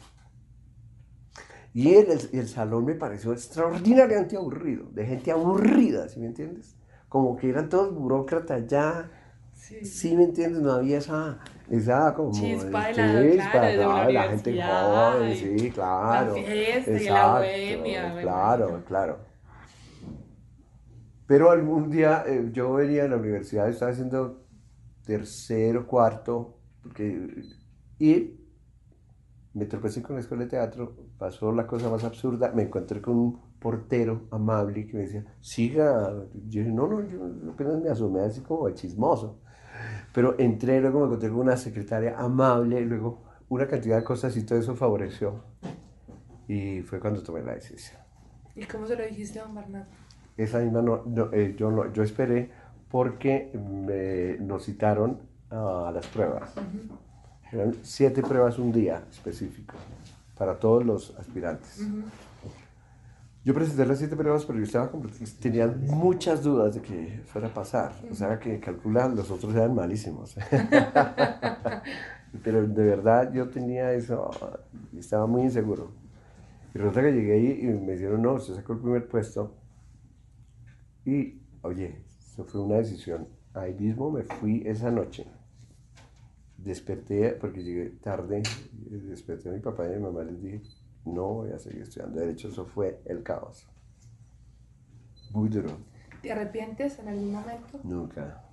Y 1.74 1.94
el, 1.94 2.10
el- 2.10 2.28
el 2.32 2.48
salón 2.48 2.84
me 2.86 2.94
pareció 2.94 3.32
extraordinariamente 3.32 4.36
aburrido, 4.36 4.86
de 4.92 5.06
gente 5.06 5.30
aburrida, 5.30 6.08
¿sí 6.08 6.18
me 6.20 6.26
entiendes? 6.26 6.76
Como 7.08 7.36
que 7.36 7.48
eran 7.50 7.68
todos 7.68 7.94
burócratas 7.94 8.66
ya, 8.66 9.10
Sí. 9.58 9.84
¿sí 9.84 10.16
me 10.16 10.24
entiendes? 10.24 10.62
No 10.62 10.72
había 10.72 10.98
esa, 10.98 11.38
esa 11.70 12.14
como... 12.14 12.32
Chispa 12.32 12.80
de 12.86 12.94
la- 12.94 12.94
claro, 12.94 13.66
de 13.66 13.76
la 13.76 13.84
claro, 13.84 14.12
la 14.12 14.22
gente 14.24 14.62
joven, 14.62 15.36
sí, 15.36 15.70
claro. 15.70 16.34
la 16.36 16.42
fiesta 16.42 16.90
y 16.90 16.92
la 16.92 16.98
exacto, 16.98 17.38
bohemia, 17.38 18.20
Claro, 18.20 18.84
claro. 18.86 19.18
Pero 21.26 21.50
algún 21.50 21.90
día 21.90 22.24
eh, 22.26 22.48
yo 22.52 22.72
venía 22.74 23.02
de 23.02 23.10
la 23.10 23.16
universidad, 23.16 23.68
estaba 23.68 23.90
haciendo 23.92 24.46
tercero, 25.04 25.86
cuarto, 25.86 26.58
porque, 26.82 27.42
y 27.98 28.34
me 29.54 29.66
tropecé 29.66 30.02
con 30.02 30.16
la 30.16 30.20
escuela 30.20 30.44
de 30.44 30.50
teatro, 30.50 30.94
pasó 31.18 31.52
la 31.52 31.66
cosa 31.66 31.90
más 31.90 32.04
absurda, 32.04 32.52
me 32.52 32.62
encontré 32.64 33.00
con 33.00 33.16
un 33.16 33.40
portero 33.58 34.28
amable 34.30 34.86
que 34.86 34.94
me 34.94 35.00
decía, 35.02 35.24
siga, 35.40 36.12
yo 36.48 36.60
dije, 36.62 36.70
no, 36.72 36.86
no, 36.86 37.02
yo 37.08 37.50
apenas 37.52 37.80
me 37.80 37.88
asomé 37.90 38.20
así 38.20 38.40
como 38.42 38.66
de 38.68 38.74
chismoso. 38.74 39.40
Pero 40.18 40.34
entré, 40.36 40.80
luego 40.80 40.98
me 40.98 41.06
encontré 41.06 41.28
con 41.28 41.38
una 41.38 41.56
secretaria 41.56 42.18
amable, 42.18 42.80
luego 42.80 43.22
una 43.50 43.68
cantidad 43.68 43.98
de 43.98 44.02
cosas 44.02 44.36
y 44.36 44.42
todo 44.42 44.58
eso 44.58 44.74
favoreció. 44.74 45.44
Y 46.48 46.82
fue 46.82 46.98
cuando 46.98 47.22
tomé 47.22 47.40
la 47.44 47.54
decisión. 47.54 48.00
¿Y 48.56 48.64
cómo 48.64 48.88
se 48.88 48.96
lo 48.96 49.04
dijiste 49.04 49.38
a 49.38 49.44
don 49.44 49.54
Bernardo? 49.54 49.86
Esa 50.36 50.58
misma 50.58 50.82
no, 50.82 51.04
no, 51.06 51.32
eh, 51.32 51.54
yo, 51.56 51.70
no, 51.70 51.92
yo 51.92 52.02
esperé 52.02 52.50
porque 52.90 53.52
me, 53.54 54.44
nos 54.44 54.64
citaron 54.64 55.20
a 55.50 55.92
las 55.94 56.08
pruebas. 56.08 56.50
Eran 57.52 57.76
siete 57.84 58.20
pruebas 58.20 58.58
un 58.58 58.72
día 58.72 59.04
específico 59.08 59.76
para 60.36 60.58
todos 60.58 60.84
los 60.84 61.16
aspirantes. 61.16 61.86
Yo 63.48 63.54
presenté 63.54 63.86
las 63.86 63.96
siete 63.96 64.14
pruebas, 64.14 64.44
pero 64.44 64.58
yo 64.58 64.66
estaba 64.66 64.92
tenía 65.40 65.66
muchas 65.68 66.42
dudas 66.42 66.74
de 66.74 66.82
que 66.82 67.22
fuera 67.24 67.48
a 67.48 67.54
pasar. 67.54 67.94
O 68.10 68.14
sea, 68.14 68.38
que 68.38 68.60
calculan, 68.60 69.16
los 69.16 69.30
otros 69.30 69.54
eran 69.54 69.74
malísimos. 69.74 70.36
pero 72.44 72.68
de 72.68 72.84
verdad 72.84 73.32
yo 73.32 73.48
tenía 73.48 73.94
eso, 73.94 74.30
estaba 74.94 75.26
muy 75.26 75.44
inseguro. 75.44 75.92
Y 76.74 76.78
resulta 76.78 77.00
que 77.00 77.12
llegué 77.12 77.32
ahí 77.32 77.60
y 77.62 77.66
me 77.68 77.92
dijeron, 77.92 78.20
no, 78.20 78.34
usted 78.34 78.54
sacó 78.54 78.74
el 78.74 78.80
primer 78.80 79.08
puesto. 79.08 79.56
Y, 81.06 81.40
oye, 81.62 82.04
eso 82.18 82.44
fue 82.44 82.60
una 82.60 82.76
decisión. 82.76 83.28
Ahí 83.54 83.72
mismo 83.72 84.10
me 84.10 84.24
fui 84.24 84.62
esa 84.66 84.90
noche. 84.90 85.26
Desperté, 86.58 87.30
porque 87.40 87.62
llegué 87.62 87.88
tarde, 88.02 88.42
desperté 88.90 89.48
a 89.48 89.52
mi 89.52 89.60
papá 89.60 89.86
y 89.86 89.94
a 89.94 89.96
mi 89.96 90.02
mamá, 90.02 90.22
les 90.22 90.42
dije, 90.42 90.60
no 91.04 91.22
voy 91.34 91.52
a 91.52 91.58
seguir 91.58 91.82
estudiando 91.82 92.20
Derecho, 92.20 92.48
eso 92.48 92.64
fue 92.66 93.00
el 93.06 93.22
caos. 93.22 93.66
Muy 95.32 95.48
duro, 95.48 95.70
¿Te 96.22 96.32
arrepientes 96.32 96.98
en 96.98 97.08
algún 97.08 97.32
momento? 97.32 97.78
nunca. 97.84 98.44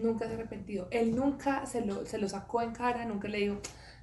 Nunca 0.00 0.28
se 0.28 0.34
arrepentido. 0.34 0.86
Él 0.90 1.16
nunca 1.16 1.66
se 1.66 1.84
lo, 1.84 2.06
se 2.06 2.18
lo 2.18 2.28
sacó 2.28 2.62
en 2.62 2.72
cara, 2.72 3.04
nunca 3.06 3.26
le 3.28 3.38
dijo, 3.38 3.56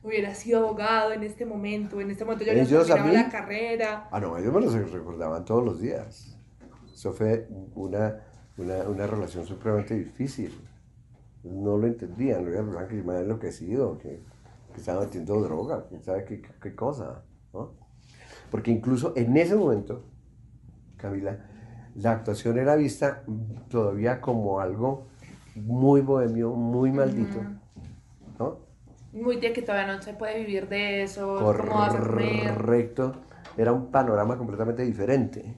hubiera 0.03 0.33
sido 0.35 0.59
abogado 0.59 1.13
en 1.13 1.23
este 1.23 1.45
momento, 1.45 2.01
en 2.01 2.11
este 2.11 2.25
momento 2.25 2.43
yo 2.45 2.51
¿Ellos 2.51 2.89
mí? 3.03 3.11
la 3.13 3.29
carrera. 3.29 4.07
Ah, 4.11 4.19
no, 4.19 4.37
ellos 4.37 4.53
me 4.53 4.61
lo 4.61 4.69
recordaban 4.69 5.45
todos 5.45 5.63
los 5.63 5.79
días. 5.79 6.37
Eso 6.91 7.13
fue 7.13 7.47
una, 7.75 8.19
una, 8.57 8.79
una 8.89 9.07
relación 9.07 9.45
supremamente 9.45 9.93
difícil. 9.95 10.51
No 11.43 11.77
lo 11.77 11.87
entendían, 11.87 12.43
lo 12.43 12.51
pensaban 12.51 12.87
que 12.87 12.97
yo 12.97 13.03
me 13.03 13.13
había 13.13 13.23
enloquecido, 13.23 13.97
que, 13.97 14.21
que 14.77 14.81
estaba 14.81 15.01
metiendo 15.01 15.41
droga, 15.41 15.85
quién 15.89 16.03
sabe 16.03 16.23
qué, 16.23 16.39
qué- 16.61 16.75
cosa, 16.75 17.23
¿no? 17.51 17.71
Porque 18.51 18.69
incluso 18.69 19.11
en 19.15 19.35
ese 19.35 19.55
momento, 19.55 20.03
Camila, 20.97 21.39
la 21.95 22.11
actuación 22.11 22.59
era 22.59 22.75
vista 22.75 23.23
todavía 23.71 24.21
como 24.21 24.59
algo 24.59 25.07
muy 25.55 26.01
bohemio, 26.01 26.51
muy 26.51 26.91
maldito, 26.91 27.39
¿no? 28.37 28.59
Muy 29.13 29.37
de 29.39 29.51
que 29.51 29.63
todavía 29.63 29.95
no 29.95 29.99
se 29.99 30.13
puede 30.13 30.37
vivir 30.45 30.69
de 30.69 31.01
eso. 31.01 31.33
Correcto. 31.39 33.13
Era 33.57 33.73
un 33.73 33.87
panorama 33.89 34.37
completamente 34.37 34.83
diferente. 34.83 35.55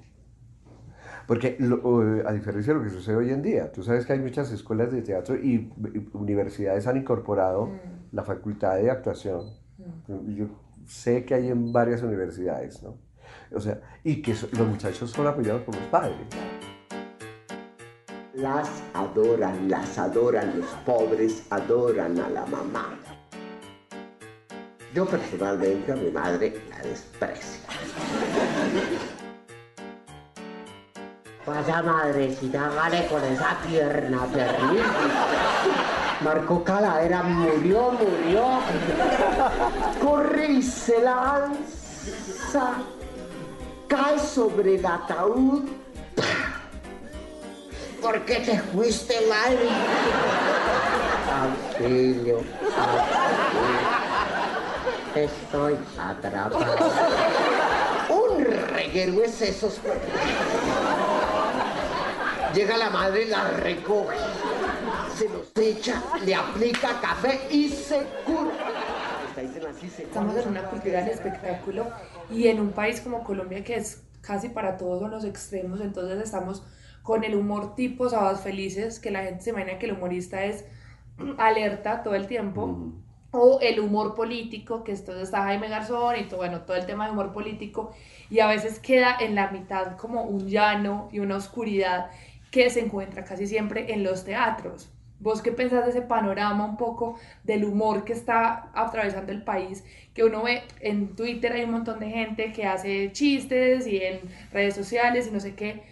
Porque 1.27 1.57
lo- 1.59 2.15
eh, 2.19 2.23
a 2.25 2.31
diferencia 2.31 2.71
de 2.73 2.79
lo 2.79 2.85
que 2.85 2.89
sucede 2.91 3.17
hoy 3.17 3.31
en 3.31 3.41
día, 3.41 3.69
tú 3.69 3.83
sabes 3.83 4.05
que 4.05 4.13
hay 4.13 4.19
muchas 4.19 4.49
escuelas 4.53 4.93
de 4.93 5.01
teatro 5.01 5.35
y, 5.35 5.69
y 5.93 6.09
universidades 6.13 6.87
han 6.87 6.95
incorporado 6.95 7.65
Mm. 7.65 7.98
La 8.11 8.23
facultad 8.23 8.75
de 8.75 8.89
actuación. 8.89 9.51
Yo 10.07 10.47
sé 10.85 11.25
que 11.25 11.35
hay 11.35 11.49
en 11.49 11.71
varias 11.71 12.01
universidades, 12.01 12.81
¿no? 12.83 12.97
O 13.53 13.59
sea, 13.59 13.79
y 14.03 14.21
que 14.21 14.33
los 14.33 14.67
muchachos 14.67 15.11
son 15.11 15.27
apoyados 15.27 15.61
por 15.61 15.75
los 15.75 15.85
padres. 15.85 16.15
Las 18.33 18.69
adoran, 18.93 19.69
las 19.69 19.97
adoran, 19.97 20.59
los 20.59 20.69
pobres 20.85 21.45
adoran 21.49 22.17
a 22.19 22.29
la 22.29 22.45
mamá. 22.45 22.97
Yo 24.93 25.05
personalmente 25.05 25.91
a 25.91 25.95
mi 25.95 26.09
madre 26.09 26.61
la 26.69 26.77
desprecio. 26.77 27.61
Vaya 31.45 31.81
madrecita, 31.81 32.67
hágale 32.67 33.07
con 33.07 33.23
esa 33.23 33.57
pierna 33.67 34.25
terrible. 34.27 34.83
Marcó 36.21 36.63
caladera, 36.63 37.23
murió, 37.23 37.91
murió. 37.91 38.59
Corre 40.01 40.47
y 40.47 40.61
se 40.61 41.01
lanza. 41.01 42.73
Cae 43.87 44.19
sobre 44.19 44.75
el 44.75 44.85
ataúd. 44.85 45.69
¿Por 48.01 48.25
qué 48.25 48.35
te 48.35 48.59
fuiste, 48.59 49.15
madre? 49.29 49.69
Auxilio, 51.41 52.37
auxilio. 52.37 53.99
Estoy 55.15 55.77
atrapado. 55.97 56.59
Un 58.09 58.45
reguero 58.45 59.23
es 59.23 59.41
esos. 59.41 59.79
Llega 62.53 62.77
la 62.77 62.89
madre, 62.89 63.25
la 63.25 63.47
recoge, 63.49 64.15
se 65.19 65.27
los 65.27 65.51
echa, 65.57 66.01
le 66.25 66.33
aplica 66.33 67.01
café 67.01 67.41
y 67.51 67.67
se 67.67 68.05
cura. 68.25 68.53
Estamos 69.97 70.37
en 70.37 70.47
una 70.47 70.63
cultura 70.63 71.01
del 71.01 71.09
espectáculo 71.09 71.87
y 72.31 72.47
en 72.47 72.61
un 72.61 72.71
país 72.71 73.01
como 73.01 73.25
Colombia 73.25 73.61
que 73.61 73.75
es 73.75 74.01
casi 74.21 74.47
para 74.47 74.77
todos 74.77 75.01
son 75.01 75.11
los 75.11 75.25
extremos, 75.25 75.81
entonces 75.81 76.23
estamos 76.23 76.63
con 77.03 77.25
el 77.25 77.35
humor 77.35 77.75
tipo 77.75 78.07
sábados 78.07 78.39
felices, 78.39 79.01
que 79.01 79.11
la 79.11 79.23
gente 79.23 79.43
se 79.43 79.49
imagina 79.49 79.77
que 79.77 79.87
el 79.87 79.93
humorista 79.93 80.45
es 80.45 80.63
alerta 81.37 82.01
todo 82.01 82.15
el 82.15 82.25
tiempo, 82.25 82.93
o 83.31 83.59
el 83.61 83.81
humor 83.81 84.15
político, 84.15 84.85
que 84.85 84.93
entonces 84.93 85.23
está 85.23 85.43
Jaime 85.43 85.67
Garzón 85.67 86.15
y 86.17 86.29
todo, 86.29 86.37
bueno, 86.37 86.61
todo 86.61 86.77
el 86.77 86.85
tema 86.85 87.05
de 87.05 87.11
humor 87.11 87.33
político, 87.33 87.91
y 88.29 88.39
a 88.39 88.47
veces 88.47 88.79
queda 88.79 89.17
en 89.19 89.35
la 89.35 89.51
mitad 89.51 89.97
como 89.97 90.23
un 90.23 90.47
llano 90.47 91.09
y 91.11 91.19
una 91.19 91.35
oscuridad 91.35 92.09
que 92.51 92.69
se 92.69 92.79
encuentra 92.79 93.25
casi 93.25 93.47
siempre 93.47 93.93
en 93.93 94.03
los 94.05 94.23
teatros. 94.23 94.89
¿Vos 95.19 95.41
qué 95.41 95.51
pensás 95.51 95.85
de 95.85 95.91
ese 95.91 96.01
panorama 96.01 96.65
un 96.65 96.77
poco 96.77 97.17
del 97.43 97.65
humor 97.65 98.05
que 98.05 98.13
está 98.13 98.71
atravesando 98.73 99.31
el 99.31 99.43
país? 99.43 99.83
Que 100.13 100.23
uno 100.23 100.43
ve 100.43 100.63
en 100.79 101.15
Twitter 101.15 101.51
hay 101.51 101.63
un 101.63 101.71
montón 101.71 101.99
de 101.99 102.09
gente 102.09 102.53
que 102.53 102.65
hace 102.65 103.11
chistes 103.11 103.85
y 103.85 103.97
en 103.97 104.21
redes 104.51 104.75
sociales 104.75 105.27
y 105.27 105.31
no 105.31 105.39
sé 105.39 105.55
qué, 105.55 105.83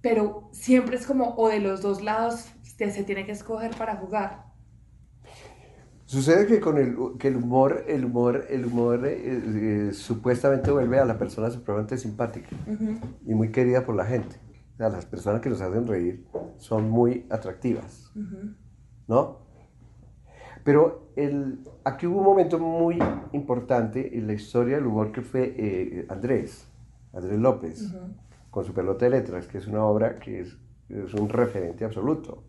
pero 0.00 0.48
siempre 0.52 0.96
es 0.96 1.06
como 1.06 1.34
o 1.36 1.48
de 1.48 1.60
los 1.60 1.82
dos 1.82 2.02
lados 2.02 2.46
se 2.62 2.90
se 2.90 3.04
tiene 3.04 3.24
que 3.24 3.32
escoger 3.32 3.70
para 3.76 3.96
jugar. 3.96 4.44
Sucede 6.06 6.46
que 6.46 6.60
con 6.60 6.76
el, 6.76 6.96
que 7.18 7.28
el 7.28 7.36
humor, 7.36 7.84
el 7.88 8.04
humor, 8.04 8.46
el 8.50 8.66
humor 8.66 9.06
eh, 9.06 9.88
eh, 9.88 9.92
supuestamente 9.92 10.70
vuelve 10.70 10.98
a 10.98 11.04
la 11.04 11.18
persona 11.18 11.50
supremamente 11.50 11.96
simpática 11.96 12.50
y 13.26 13.34
muy 13.34 13.50
querida 13.50 13.84
por 13.84 13.96
la 13.96 14.04
gente. 14.04 14.36
O 14.74 14.76
sea, 14.76 14.88
las 14.88 15.06
personas 15.06 15.40
que 15.40 15.48
nos 15.48 15.60
hacen 15.60 15.86
reír 15.86 16.26
son 16.58 16.90
muy 16.90 17.26
atractivas, 17.30 18.12
¿no? 19.06 19.38
Pero 20.64 21.10
el, 21.14 21.60
aquí 21.84 22.06
hubo 22.06 22.18
un 22.18 22.24
momento 22.24 22.58
muy 22.58 22.98
importante 23.32 24.16
en 24.16 24.26
la 24.26 24.32
historia 24.32 24.76
del 24.76 24.86
humor 24.86 25.12
que 25.12 25.22
fue 25.22 25.54
eh, 25.56 26.06
Andrés, 26.08 26.66
Andrés 27.12 27.38
López, 27.38 27.94
con 28.50 28.64
su 28.64 28.72
pelota 28.72 29.04
de 29.04 29.12
letras, 29.12 29.46
que 29.46 29.58
es 29.58 29.66
una 29.68 29.84
obra 29.84 30.18
que 30.18 30.40
es, 30.40 30.56
es 30.88 31.14
un 31.14 31.28
referente 31.28 31.84
absoluto. 31.84 32.42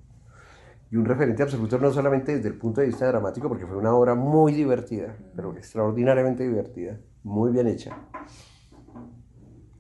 Y 0.90 0.96
un 0.96 1.06
referente 1.06 1.44
absoluto 1.44 1.78
no 1.78 1.92
solamente 1.92 2.36
desde 2.36 2.48
el 2.48 2.58
punto 2.58 2.82
de 2.82 2.88
vista 2.88 3.06
dramático, 3.06 3.50
porque 3.50 3.68
fue 3.68 3.78
una 3.78 3.94
obra 3.94 4.16
muy 4.16 4.54
divertida, 4.54 5.16
pero 5.36 5.56
extraordinariamente 5.56 6.48
divertida, 6.48 6.98
muy 7.24 7.52
bien 7.52 7.68
hecha. 7.68 7.98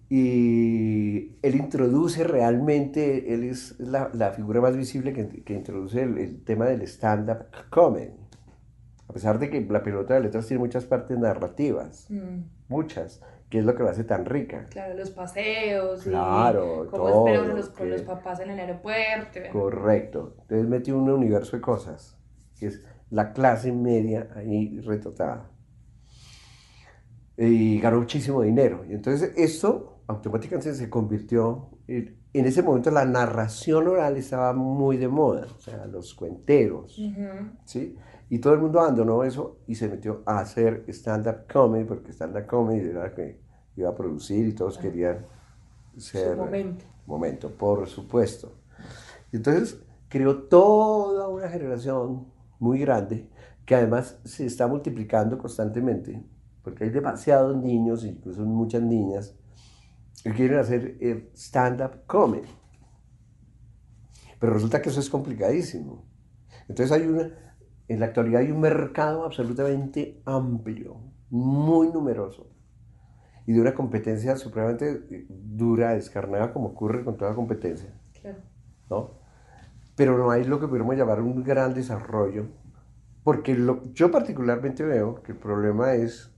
Y 0.09 1.37
él 1.41 1.55
introduce 1.55 2.23
realmente, 2.23 3.33
él 3.33 3.43
es 3.43 3.79
la, 3.79 4.11
la 4.13 4.31
figura 4.31 4.61
más 4.61 4.77
visible 4.77 5.13
que, 5.13 5.43
que 5.43 5.53
introduce 5.53 6.01
el, 6.01 6.17
el 6.19 6.43
tema 6.43 6.65
del 6.65 6.83
stand-up 6.83 7.45
comedy. 7.69 8.11
A 9.07 9.13
pesar 9.13 9.39
de 9.39 9.49
que 9.49 9.61
la 9.61 9.81
pelota 9.81 10.15
de 10.15 10.21
letras 10.21 10.47
tiene 10.47 10.59
muchas 10.59 10.85
partes 10.85 11.17
narrativas, 11.17 12.07
muchas, 12.67 13.21
que 13.49 13.59
es 13.59 13.65
lo 13.65 13.75
que 13.75 13.83
lo 13.83 13.89
hace 13.89 14.03
tan 14.03 14.25
rica. 14.25 14.65
Claro, 14.69 14.95
los 14.95 15.11
paseos, 15.11 16.03
Claro, 16.03 16.85
y 16.85 16.89
cómo 16.89 17.03
todo, 17.03 17.27
espera 17.27 17.43
uno 17.43 17.53
los, 17.55 17.69
con 17.69 17.89
los 17.89 18.01
papás 18.01 18.39
en 18.41 18.49
el 18.49 18.59
aeropuerto. 18.59 19.39
Correcto. 19.51 20.35
Entonces 20.41 20.67
metió 20.67 20.97
un 20.97 21.09
universo 21.09 21.55
de 21.55 21.61
cosas, 21.61 22.17
que 22.59 22.67
es 22.67 22.83
la 23.09 23.31
clase 23.31 23.71
media 23.71 24.29
ahí 24.35 24.79
retratada. 24.81 25.49
Y 27.37 27.79
ganó 27.79 27.99
muchísimo 27.99 28.41
dinero. 28.41 28.85
Y 28.89 28.93
entonces 28.93 29.33
esto 29.37 29.94
automáticamente 30.07 30.73
se 30.73 30.89
convirtió, 30.89 31.69
en, 31.87 32.15
ese 32.33 32.61
momento 32.61 32.91
la 32.91 33.05
narración 33.05 33.87
oral 33.87 34.17
estaba 34.17 34.53
muy 34.53 34.97
de 34.97 35.07
moda, 35.07 35.47
o 35.55 35.59
sea, 35.59 35.85
los 35.85 36.13
cuenteros, 36.13 37.01
¿sí? 37.65 37.95
Y 38.29 38.39
todo 38.39 38.53
el 38.53 38.59
mundo 38.59 38.79
abandonó 38.79 39.23
eso 39.23 39.59
y 39.67 39.75
se 39.75 39.87
metió 39.87 40.23
a 40.25 40.39
hacer 40.39 40.83
stand-up 40.87 41.51
comedy, 41.51 41.85
porque 41.85 42.11
stand-up 42.11 42.47
comedy 42.47 42.89
era 42.89 43.13
que 43.13 43.39
iba 43.75 43.89
a 43.89 43.95
producir 43.95 44.47
y 44.47 44.53
todos 44.53 44.77
querían 44.77 45.25
ser... 45.97 46.35
momento. 46.35 46.85
Momento, 47.05 47.51
por 47.51 47.87
supuesto. 47.87 48.51
Entonces 49.31 49.79
creó 50.09 50.37
toda 50.43 51.27
una 51.27 51.49
generación 51.49 52.25
muy 52.59 52.79
grande 52.79 53.29
que 53.65 53.75
además 53.75 54.19
se 54.23 54.45
está 54.45 54.67
multiplicando 54.67 55.37
constantemente, 55.37 56.23
porque 56.63 56.85
hay 56.85 56.89
demasiados 56.89 57.55
niños, 57.57 58.03
incluso 58.05 58.41
muchas 58.41 58.81
niñas, 58.81 59.35
que 60.25 60.33
quieren 60.33 60.57
hacer 60.57 60.97
eh, 61.01 61.29
stand-up 61.35 62.07
comedy. 62.07 62.49
Pero 64.39 64.53
resulta 64.53 64.81
que 64.81 64.89
eso 64.89 64.99
es 64.99 65.07
complicadísimo. 65.07 66.03
Entonces 66.67 66.91
hay 66.91 67.05
una, 67.05 67.29
en 67.87 67.99
la 67.99 68.07
actualidad 68.07 68.41
hay 68.41 68.49
un 68.49 68.59
mercado 68.59 69.23
absolutamente 69.23 70.23
amplio, 70.25 70.99
muy 71.29 71.89
numeroso, 71.89 72.49
y 73.45 73.53
de 73.53 73.61
una 73.61 73.75
competencia 73.75 74.35
supremamente 74.35 75.05
eh, 75.11 75.27
dura, 75.29 75.93
descarnada, 75.93 76.51
como 76.51 76.69
ocurre 76.69 77.03
con 77.03 77.17
toda 77.17 77.35
competencia. 77.35 77.93
Claro. 78.19 78.39
¿no? 78.89 79.19
Pero 79.95 80.17
no 80.17 80.31
hay 80.31 80.43
lo 80.43 80.59
que 80.59 80.67
podemos 80.67 80.95
llamar 80.95 81.21
un 81.21 81.43
gran 81.43 81.75
desarrollo, 81.75 82.47
porque 83.23 83.53
lo, 83.53 83.93
yo 83.93 84.09
particularmente 84.09 84.83
veo 84.83 85.21
que 85.21 85.33
el 85.33 85.37
problema 85.37 85.93
es 85.93 86.31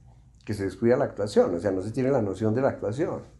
que 0.43 0.53
se 0.53 0.65
descuida 0.65 0.97
la 0.97 1.05
actuación, 1.05 1.55
o 1.55 1.59
sea, 1.59 1.71
no 1.71 1.81
se 1.81 1.91
tiene 1.91 2.11
la 2.11 2.21
noción 2.21 2.53
de 2.53 2.61
la 2.61 2.67
actuación. 2.67 3.36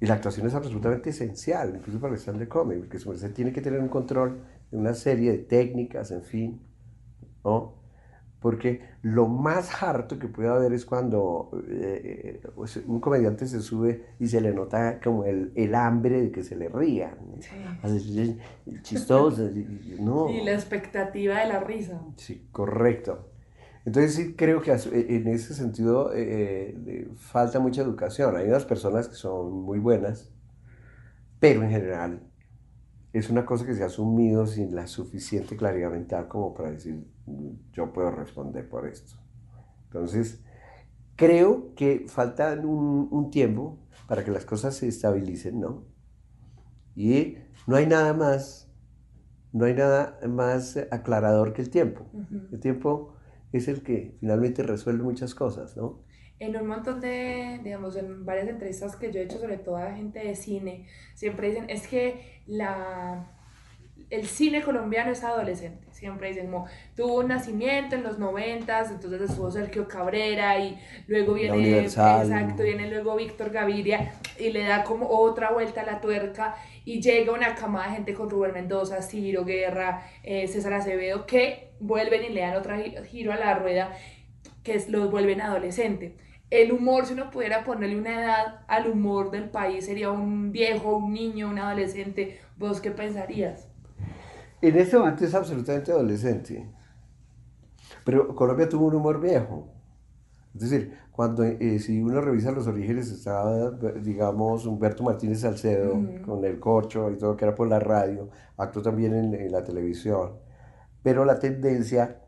Y 0.00 0.06
la 0.06 0.14
actuación 0.14 0.46
es 0.46 0.54
absolutamente 0.54 1.10
esencial, 1.10 1.74
incluso 1.76 2.00
para 2.00 2.14
el 2.14 2.18
stand 2.18 2.38
de 2.38 2.48
comedy, 2.48 2.80
porque 2.80 2.98
se 2.98 3.28
tiene 3.30 3.52
que 3.52 3.60
tener 3.60 3.80
un 3.80 3.88
control 3.88 4.40
de 4.70 4.78
una 4.78 4.94
serie 4.94 5.32
de 5.32 5.38
técnicas, 5.38 6.10
en 6.10 6.22
fin, 6.22 6.60
¿no? 7.44 7.74
Porque 8.40 8.80
lo 9.02 9.28
más 9.28 9.82
harto 9.82 10.18
que 10.18 10.26
puede 10.26 10.48
haber 10.48 10.72
es 10.72 10.86
cuando 10.86 11.50
eh, 11.68 12.40
pues, 12.54 12.78
un 12.86 12.98
comediante 12.98 13.46
se 13.46 13.60
sube 13.60 14.06
y 14.18 14.28
se 14.28 14.40
le 14.40 14.54
nota 14.54 14.98
como 15.04 15.24
el, 15.24 15.52
el 15.54 15.74
hambre 15.74 16.22
de 16.22 16.30
que 16.32 16.42
se 16.42 16.56
le 16.56 16.70
rían. 16.70 17.18
Chistoso. 18.80 19.46
y- 19.50 19.96
no. 20.00 20.30
Y 20.30 20.42
la 20.42 20.52
expectativa 20.54 21.40
de 21.40 21.48
la 21.48 21.60
risa. 21.60 22.00
Sí, 22.16 22.48
correcto. 22.50 23.29
Entonces 23.84 24.14
sí 24.14 24.34
creo 24.36 24.60
que 24.62 24.72
e- 24.72 25.16
en 25.16 25.28
ese 25.28 25.54
sentido 25.54 26.12
eh, 26.14 26.76
eh, 26.86 27.08
falta 27.16 27.60
mucha 27.60 27.82
educación. 27.82 28.36
Hay 28.36 28.48
unas 28.48 28.64
personas 28.64 29.08
que 29.08 29.14
son 29.16 29.52
muy 29.52 29.78
buenas, 29.78 30.32
pero 31.38 31.62
en 31.62 31.70
general 31.70 32.22
es 33.12 33.30
una 33.30 33.46
cosa 33.46 33.66
que 33.66 33.74
se 33.74 33.82
ha 33.82 33.86
asumido 33.86 34.46
sin 34.46 34.74
la 34.76 34.86
suficiente 34.86 35.56
claridad 35.56 35.90
mental 35.92 36.28
como 36.28 36.54
para 36.54 36.72
decir, 36.72 37.06
"Mm, 37.26 37.50
yo 37.72 37.92
puedo 37.92 38.10
responder 38.12 38.68
por 38.68 38.88
esto. 38.88 39.16
Entonces, 39.86 40.42
creo 41.16 41.74
que 41.76 42.06
falta 42.08 42.54
un, 42.54 43.08
un 43.10 43.30
tiempo 43.30 43.78
para 44.08 44.24
que 44.24 44.30
las 44.32 44.46
cosas 44.46 44.76
se 44.76 44.88
estabilicen, 44.88 45.60
¿no? 45.60 45.84
Y 46.94 47.36
no 47.66 47.76
hay 47.76 47.86
nada 47.86 48.12
más, 48.14 48.68
no 49.52 49.66
hay 49.66 49.74
nada 49.74 50.18
más 50.28 50.78
aclarador 50.90 51.52
que 51.54 51.62
el 51.62 51.70
tiempo. 51.70 52.06
El 52.50 52.60
tiempo 52.60 53.14
es 53.52 53.68
el 53.68 53.82
que 53.82 54.14
finalmente 54.20 54.62
resuelve 54.62 55.02
muchas 55.02 55.34
cosas, 55.34 55.76
¿no? 55.76 56.02
En 56.38 56.56
un 56.56 56.66
montón 56.66 57.00
de, 57.00 57.60
digamos, 57.62 57.96
en 57.96 58.24
varias 58.24 58.48
entrevistas 58.48 58.96
que 58.96 59.12
yo 59.12 59.20
he 59.20 59.24
hecho, 59.24 59.38
sobre 59.38 59.58
todo 59.58 59.76
a 59.76 59.92
gente 59.92 60.20
de 60.20 60.34
cine, 60.34 60.86
siempre 61.14 61.48
dicen, 61.50 61.68
es 61.68 61.86
que 61.86 62.42
la, 62.46 63.30
el 64.08 64.26
cine 64.26 64.62
colombiano 64.62 65.12
es 65.12 65.22
adolescente. 65.22 65.86
Siempre 65.92 66.28
dicen, 66.28 66.46
como, 66.46 66.66
tuvo 66.96 67.18
un 67.18 67.28
nacimiento 67.28 67.94
en 67.94 68.02
los 68.02 68.18
noventas, 68.18 68.90
entonces 68.90 69.20
estuvo 69.30 69.50
Sergio 69.50 69.86
Cabrera 69.86 70.58
y 70.58 70.78
luego 71.08 71.34
viene, 71.34 71.80
exacto, 71.80 72.62
viene 72.62 72.88
luego 72.88 73.16
Víctor 73.16 73.50
Gaviria 73.50 74.14
y 74.38 74.50
le 74.50 74.64
da 74.64 74.82
como 74.82 75.08
otra 75.10 75.52
vuelta 75.52 75.82
a 75.82 75.84
la 75.84 76.00
tuerca 76.00 76.56
y 76.84 77.00
llega 77.00 77.32
una 77.32 77.54
camada 77.54 77.88
de 77.88 77.94
gente 77.96 78.14
con 78.14 78.30
Rubén 78.30 78.52
Mendoza, 78.52 79.02
Ciro 79.02 79.44
Guerra, 79.44 80.02
eh, 80.22 80.46
César 80.48 80.72
Acevedo, 80.74 81.26
que 81.26 81.72
vuelven 81.80 82.24
y 82.24 82.28
le 82.30 82.40
dan 82.42 82.56
otro 82.56 82.76
gi- 82.76 82.96
giro 83.08 83.32
a 83.32 83.36
la 83.36 83.54
rueda 83.58 83.92
que 84.62 84.74
es, 84.74 84.88
los 84.88 85.10
vuelven 85.10 85.40
adolescente. 85.40 86.16
El 86.50 86.72
humor, 86.72 87.06
si 87.06 87.12
uno 87.14 87.30
pudiera 87.30 87.62
ponerle 87.64 87.96
una 87.96 88.20
edad 88.22 88.60
al 88.66 88.90
humor 88.90 89.30
del 89.30 89.48
país, 89.50 89.86
sería 89.86 90.10
un 90.10 90.50
viejo, 90.52 90.96
un 90.96 91.12
niño, 91.12 91.48
un 91.48 91.58
adolescente. 91.58 92.40
¿Vos 92.58 92.80
qué 92.80 92.90
pensarías? 92.90 93.68
En 94.60 94.76
este 94.76 94.98
momento 94.98 95.24
es 95.24 95.34
absolutamente 95.34 95.92
adolescente. 95.92 96.66
Pero 98.04 98.34
Colombia 98.34 98.68
tuvo 98.68 98.86
un 98.86 98.96
humor 98.96 99.20
viejo. 99.20 99.68
Es 100.54 100.60
decir, 100.68 100.98
cuando 101.20 101.44
eh, 101.44 101.78
si 101.80 102.00
uno 102.00 102.22
revisa 102.22 102.50
los 102.50 102.66
orígenes, 102.66 103.10
estaba, 103.10 103.72
digamos, 103.72 104.64
Humberto 104.64 105.02
Martínez 105.02 105.40
Salcedo 105.40 105.92
con 106.22 106.42
el 106.46 106.58
corcho 106.58 107.10
y 107.10 107.18
todo, 107.18 107.36
que 107.36 107.44
era 107.44 107.54
por 107.54 107.68
la 107.68 107.78
radio, 107.78 108.30
actuó 108.56 108.80
también 108.80 109.14
en, 109.14 109.34
en 109.34 109.52
la 109.52 109.62
televisión. 109.62 110.36
Pero 111.02 111.26
la 111.26 111.38
tendencia 111.38 112.22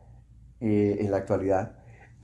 eh, 0.59 0.97
en 0.99 1.09
la 1.09 1.17
actualidad, 1.17 1.75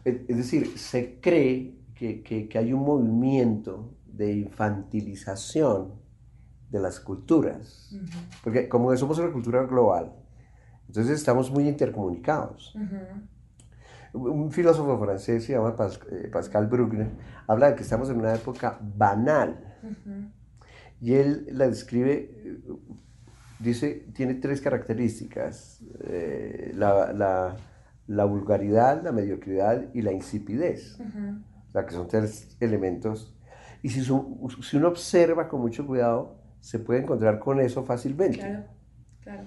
es 0.05 0.27
decir, 0.38 0.77
se 0.77 1.19
cree 1.19 1.75
que, 1.95 2.21
que- 2.21 2.47
que 2.47 2.58
hay 2.60 2.71
un 2.71 2.82
movimiento 2.82 3.95
de 4.05 4.32
infantilización 4.34 5.93
de 6.69 6.79
las 6.79 6.99
culturas. 6.99 7.95
Porque 8.43 8.69
como 8.69 8.95
somos 8.95 9.17
una 9.17 9.32
cultura 9.32 9.63
global, 9.65 10.13
entonces 10.88 11.17
estamos 11.17 11.49
muy 11.49 11.67
intercomunicados. 11.67 12.75
Un 14.13 14.52
filósofo 14.52 14.98
francés 15.04 15.43
se 15.45 15.54
llama 15.54 15.76
eh, 16.12 16.30
Pascal 16.32 16.67
Bruckner, 16.67 17.10
habla 17.48 17.69
de 17.69 17.76
que 17.76 17.84
estamos 17.84 18.10
en 18.10 18.17
una 18.17 18.34
época 18.34 18.80
banal. 18.82 19.78
Y 21.02 21.13
él 21.13 21.48
la 21.52 21.67
describe, 21.67 22.32
eh, 22.34 22.58
dice, 23.60 24.08
tiene 24.13 24.34
tres 24.36 24.62
características, 24.62 25.82
eh, 26.06 26.72
la, 26.76 27.13
la- 27.13 27.56
la 28.08 28.26
vulgaridad, 28.26 29.04
la 29.04 29.12
mediocridad 29.12 29.93
y 29.93 30.02
la 30.02 30.12
insipidez. 30.12 30.98
O 31.67 31.72
sea, 31.72 31.86
que 31.86 31.91
son 31.93 32.08
tres 32.08 32.58
elementos. 32.60 33.36
Y 33.84 33.89
si, 33.89 34.02
su- 34.02 34.50
si 34.63 34.78
uno 34.78 34.88
observa 34.88 35.48
con 35.48 35.62
mucho 35.62 35.86
cuidado, 35.86 36.36
se 36.60 36.80
puede 36.80 37.02
encontrar 37.02 37.38
con 37.39 37.60
eso 37.62 37.84
fácilmente. 37.86 38.39
Claro, 38.39 38.63
claro. 39.22 39.43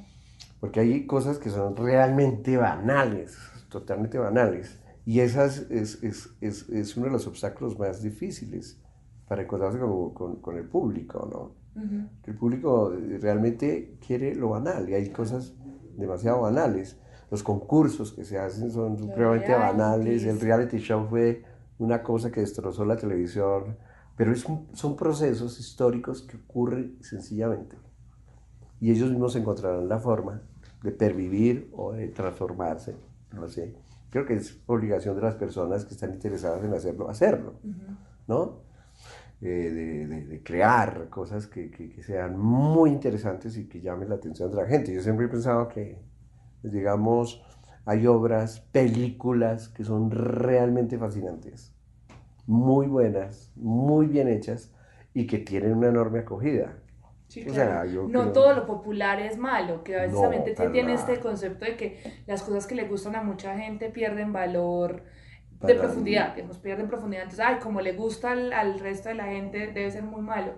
Porque 0.61 0.79
hay 0.79 1.07
cosas 1.07 1.39
que 1.39 1.51
son 1.51 1.77
realmente 1.77 2.57
banales, 2.57 3.37
totalmente 3.73 4.19
banales. 4.19 4.79
Y 5.05 5.19
esas 5.21 5.67
es, 5.71 6.03
es, 6.05 6.29
es, 6.41 6.69
es 6.69 6.97
uno 6.97 7.07
de 7.07 7.13
los 7.13 7.27
obstáculos 7.27 7.77
más 7.79 8.03
difíciles 8.03 8.81
para 9.27 9.43
encontrarse 9.43 9.79
con, 9.81 10.15
con, 10.15 10.37
con 10.37 10.57
el 10.57 10.65
público, 10.69 11.29
¿no? 11.33 11.63
Que 12.23 12.31
el 12.33 12.37
público 12.37 12.93
eh, 12.93 13.19
realmente 13.21 13.97
quiere 14.07 14.35
lo 14.35 14.51
banal 14.51 14.89
y 14.89 14.95
hay 14.95 15.09
cosas 15.11 15.55
demasiado 15.97 16.43
banales. 16.43 16.99
Los 17.31 17.43
concursos 17.43 18.13
que 18.13 18.25
se 18.25 18.39
hacen 18.39 18.71
son 18.71 18.99
supremamente 18.99 19.49
banales. 19.73 20.23
El 20.25 20.39
reality 20.39 20.79
show 20.79 21.07
fue 21.09 21.43
una 21.79 22.03
cosa 22.03 22.31
que 22.31 22.41
destrozó 22.41 22.85
la 22.85 22.97
televisión. 22.97 23.79
Pero 24.17 24.33
es 24.33 24.45
un- 24.45 24.69
son 24.75 24.95
procesos 24.97 25.59
históricos 25.59 26.23
que 26.23 26.37
ocurren 26.37 26.99
sencillamente 27.01 27.77
y 28.79 28.91
ellos 28.91 29.11
mismos 29.11 29.35
encontrarán 29.37 29.89
la 29.89 29.99
forma 29.99 30.43
de 30.83 30.91
pervivir 30.93 31.71
o 31.73 31.93
de 31.93 32.09
transformarse, 32.09 32.95
no 33.33 33.49
sé. 33.49 33.75
Creo 34.11 34.27
que 34.27 34.35
es 34.35 34.61
obligación 34.67 35.17
de 35.17 35.23
las 35.23 35.37
personas 35.37 35.85
que 35.85 35.95
están 35.95 36.13
interesadas 36.13 36.63
en 36.65 36.75
hacerlo, 36.75 37.09
hacerlo, 37.09 37.55
¿no? 38.29 38.61
Eh, 39.41 39.47
de, 39.73 40.07
de- 40.07 40.27
de 40.27 40.43
crear 40.43 41.09
cosas 41.11 41.47
que, 41.49 41.71
que- 41.71 41.91
que 41.91 42.03
sean 42.03 42.39
muy 42.39 42.91
interesantes 42.91 43.57
y 43.57 43.69
que 43.69 43.81
llamen 43.81 44.09
la 44.09 44.17
atención 44.17 44.51
de 44.51 44.57
la 44.57 44.67
gente. 44.67 44.95
Yo 44.95 45.03
siempre 45.03 45.27
he 45.27 45.29
pensado 45.29 45.69
que, 45.69 45.99
digamos, 46.63 47.43
hay 47.85 48.07
obras, 48.07 48.61
películas 48.73 49.69
que 49.69 49.85
son 49.85 50.11
realmente 50.13 50.99
fascinantes, 50.99 51.75
muy 52.47 52.87
buenas, 52.89 53.53
muy 53.57 54.07
bien 54.07 54.29
hechas 54.29 54.73
y 55.15 55.27
que 55.27 55.39
tienen 55.39 55.75
una 55.77 55.89
enorme 55.89 56.21
acogida. 56.21 56.79
Sí, 57.33 57.41
O 57.49 57.53
claro. 57.53 57.71
sea, 57.71 57.85
yo 57.87 58.03
no 58.09 58.21
creo- 58.21 58.33
todo 58.33 58.53
lo 58.53 58.67
popular 58.67 59.19
es 59.21 59.39
malo, 59.39 59.83
que 59.83 59.97
a 59.97 60.03
veces 60.03 60.13
No, 60.13 60.31
para 60.55 60.71
tiene 60.73 60.93
este 60.93 61.19
concepto 61.19 61.65
de 61.65 61.77
que 61.79 62.03
las 62.27 62.43
cosas 62.43 62.67
que 62.67 62.75
le 62.75 62.85
gustan 62.85 63.17
a 63.17 63.23
mucha 63.23 63.57
gente 63.57 63.89
pierden 63.89 64.35
valor 64.35 65.05
de 65.63 65.75
profundidad, 65.77 66.35
digamos, 66.35 66.59
pierden 66.59 66.89
profundidad. 66.89 67.23
Entonces, 67.23 67.47
ay, 67.47 67.57
como 67.63 67.81
le 67.81 67.93
gusta 67.93 68.33
al, 68.33 68.53
al 68.53 68.79
resto 68.81 69.09
de 69.09 69.15
la 69.15 69.27
gente, 69.27 69.69
debe 69.69 69.91
ser 69.91 70.03
muy 70.03 70.21
malo. 70.21 70.53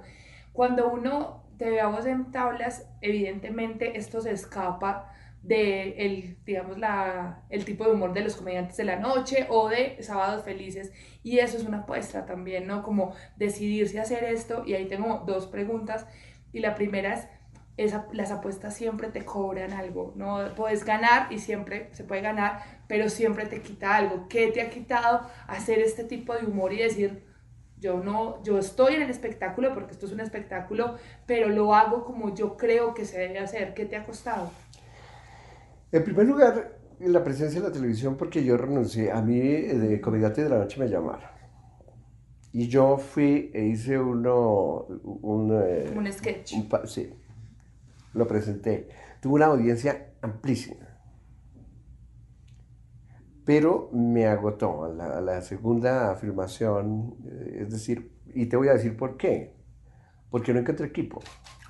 Cuando 0.52 0.88
uno 0.90 1.44
te 1.58 1.70
ve 1.70 1.80
a 1.80 1.86
vos 1.86 2.06
en 2.06 2.32
tablas, 2.32 2.88
evidentemente 3.00 3.96
esto 3.96 4.20
se 4.20 4.32
escapa 4.32 5.12
de 5.42 5.90
el, 6.06 6.38
digamos, 6.44 6.78
la, 6.78 7.42
el 7.50 7.64
tipo 7.66 7.84
de 7.84 7.92
humor 7.92 8.14
de 8.14 8.22
los 8.22 8.34
comediantes 8.34 8.76
de 8.78 8.84
la 8.84 8.96
noche 8.96 9.46
o 9.50 9.68
de 9.68 10.02
Sábados 10.02 10.42
Felices. 10.42 10.92
Y 11.22 11.38
eso 11.38 11.56
es 11.58 11.64
una 11.66 11.80
apuesta 11.80 12.24
también, 12.26 12.66
¿no? 12.66 12.82
Como 12.82 13.12
decidirse 13.36 13.98
a 14.00 14.02
hacer 14.02 14.24
esto. 14.24 14.64
Y 14.66 14.74
ahí 14.74 14.86
tengo 14.86 15.22
dos 15.26 15.46
preguntas. 15.46 16.06
Y 16.54 16.60
la 16.60 16.76
primera 16.76 17.14
es, 17.14 17.28
esa- 17.76 18.08
las 18.12 18.32
apuestas 18.32 18.74
siempre 18.76 19.08
te 19.10 19.26
cobran 19.26 19.72
algo, 19.74 20.14
¿no? 20.16 20.54
Puedes 20.56 20.84
ganar 20.86 21.32
y 21.32 21.38
siempre 21.40 21.90
se 21.92 22.04
puede 22.04 22.22
ganar, 22.22 22.62
pero 22.88 23.10
siempre 23.10 23.46
te 23.46 23.62
quita 23.62 23.96
algo. 23.96 24.28
¿Qué 24.28 24.48
te 24.52 24.62
ha 24.62 24.70
quitado 24.70 25.22
hacer 25.48 25.80
este 25.80 26.04
tipo 26.04 26.34
de 26.34 26.46
humor 26.46 26.72
y 26.74 26.78
decir, 26.78 27.24
Yo 27.78 27.98
no, 28.02 28.42
yo 28.44 28.58
estoy 28.58 28.94
en 28.96 29.02
el 29.02 29.10
espectáculo 29.10 29.74
porque 29.74 29.92
esto 29.92 30.06
es 30.06 30.12
un 30.12 30.20
espectáculo, 30.20 30.96
pero 31.26 31.48
lo 31.50 31.74
hago 31.74 32.04
como 32.04 32.34
yo 32.34 32.56
creo 32.56 32.94
que 32.94 33.04
se 33.06 33.18
debe 33.20 33.38
hacer. 33.40 33.74
¿Qué 33.74 33.86
te 33.86 33.96
ha 33.96 34.04
costado? 34.06 34.52
En 35.92 36.04
primer 36.04 36.26
lugar, 36.26 36.78
la 37.00 37.24
presencia 37.24 37.60
de 37.60 37.68
la 37.68 37.72
televisión 37.72 38.16
porque 38.16 38.44
yo 38.44 38.56
renuncié. 38.56 39.10
A 39.12 39.22
mí 39.22 39.38
de 39.40 40.00
comediante 40.00 40.42
de 40.42 40.50
la 40.50 40.58
noche 40.58 40.78
me 40.80 40.88
llamaron. 40.88 41.30
Y 42.54 42.68
yo 42.68 42.98
fui 42.98 43.50
e 43.52 43.66
hice 43.66 43.98
uno, 43.98 44.86
un, 45.02 45.60
eh, 45.60 45.92
un 45.96 46.10
sketch. 46.12 46.54
un 46.54 46.68
sí, 46.86 47.12
lo 48.12 48.28
presenté. 48.28 48.88
Tuve 49.20 49.34
una 49.34 49.46
audiencia 49.46 50.12
amplísima. 50.22 50.86
Pero 53.44 53.90
me 53.92 54.26
agotó 54.26 54.84
a 54.84 54.88
la, 54.88 55.20
la 55.20 55.42
segunda 55.42 56.12
afirmación, 56.12 57.16
eh, 57.26 57.58
es 57.62 57.70
decir, 57.72 58.12
y 58.32 58.46
te 58.46 58.56
voy 58.56 58.68
a 58.68 58.74
decir 58.74 58.96
por 58.96 59.16
qué. 59.16 59.56
Porque 60.30 60.54
no 60.54 60.60
encontré 60.60 60.86
equipo. 60.86 61.18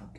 Ok. 0.02 0.18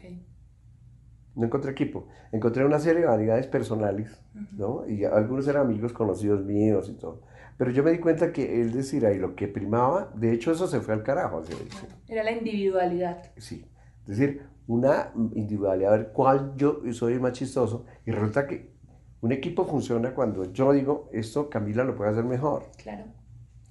No 1.35 1.45
encontré 1.45 1.73
equipo. 1.73 2.07
Encontré 2.31 2.65
una 2.65 2.79
serie 2.79 3.01
de 3.01 3.07
vanidades 3.07 3.45
personales, 3.45 4.19
¿no? 4.53 4.87
Y 4.87 5.05
algunos 5.05 5.47
eran 5.47 5.67
amigos 5.67 5.93
conocidos 5.93 6.43
míos 6.43 6.89
y 6.89 6.97
todo. 6.97 7.21
Pero 7.57 7.71
yo 7.71 7.83
me 7.83 7.91
di 7.91 7.99
cuenta 7.99 8.33
que 8.33 8.61
él 8.61 8.73
decir 8.73 9.05
ahí 9.05 9.17
lo 9.17 9.35
que 9.35 9.47
primaba, 9.47 10.11
de 10.15 10.33
hecho 10.33 10.51
eso 10.51 10.67
se 10.67 10.81
fue 10.81 10.93
al 10.93 11.03
carajo. 11.03 11.39
así 11.39 11.53
dice. 11.63 11.87
Era 12.07 12.23
la 12.23 12.31
individualidad. 12.31 13.31
Sí. 13.37 13.65
Es 14.01 14.17
decir, 14.17 14.45
una 14.67 15.11
individualidad, 15.33 15.93
a 15.93 15.97
ver 15.97 16.11
cuál 16.11 16.53
yo 16.57 16.81
soy 16.91 17.13
el 17.13 17.21
más 17.21 17.33
chistoso. 17.33 17.85
Y 18.05 18.11
resulta 18.11 18.45
que 18.45 18.75
un 19.21 19.31
equipo 19.31 19.65
funciona 19.65 20.13
cuando 20.13 20.51
yo 20.51 20.73
digo, 20.73 21.09
esto 21.13 21.49
Camila 21.49 21.83
lo 21.83 21.95
puede 21.95 22.11
hacer 22.11 22.25
mejor. 22.25 22.71
Claro, 22.77 23.05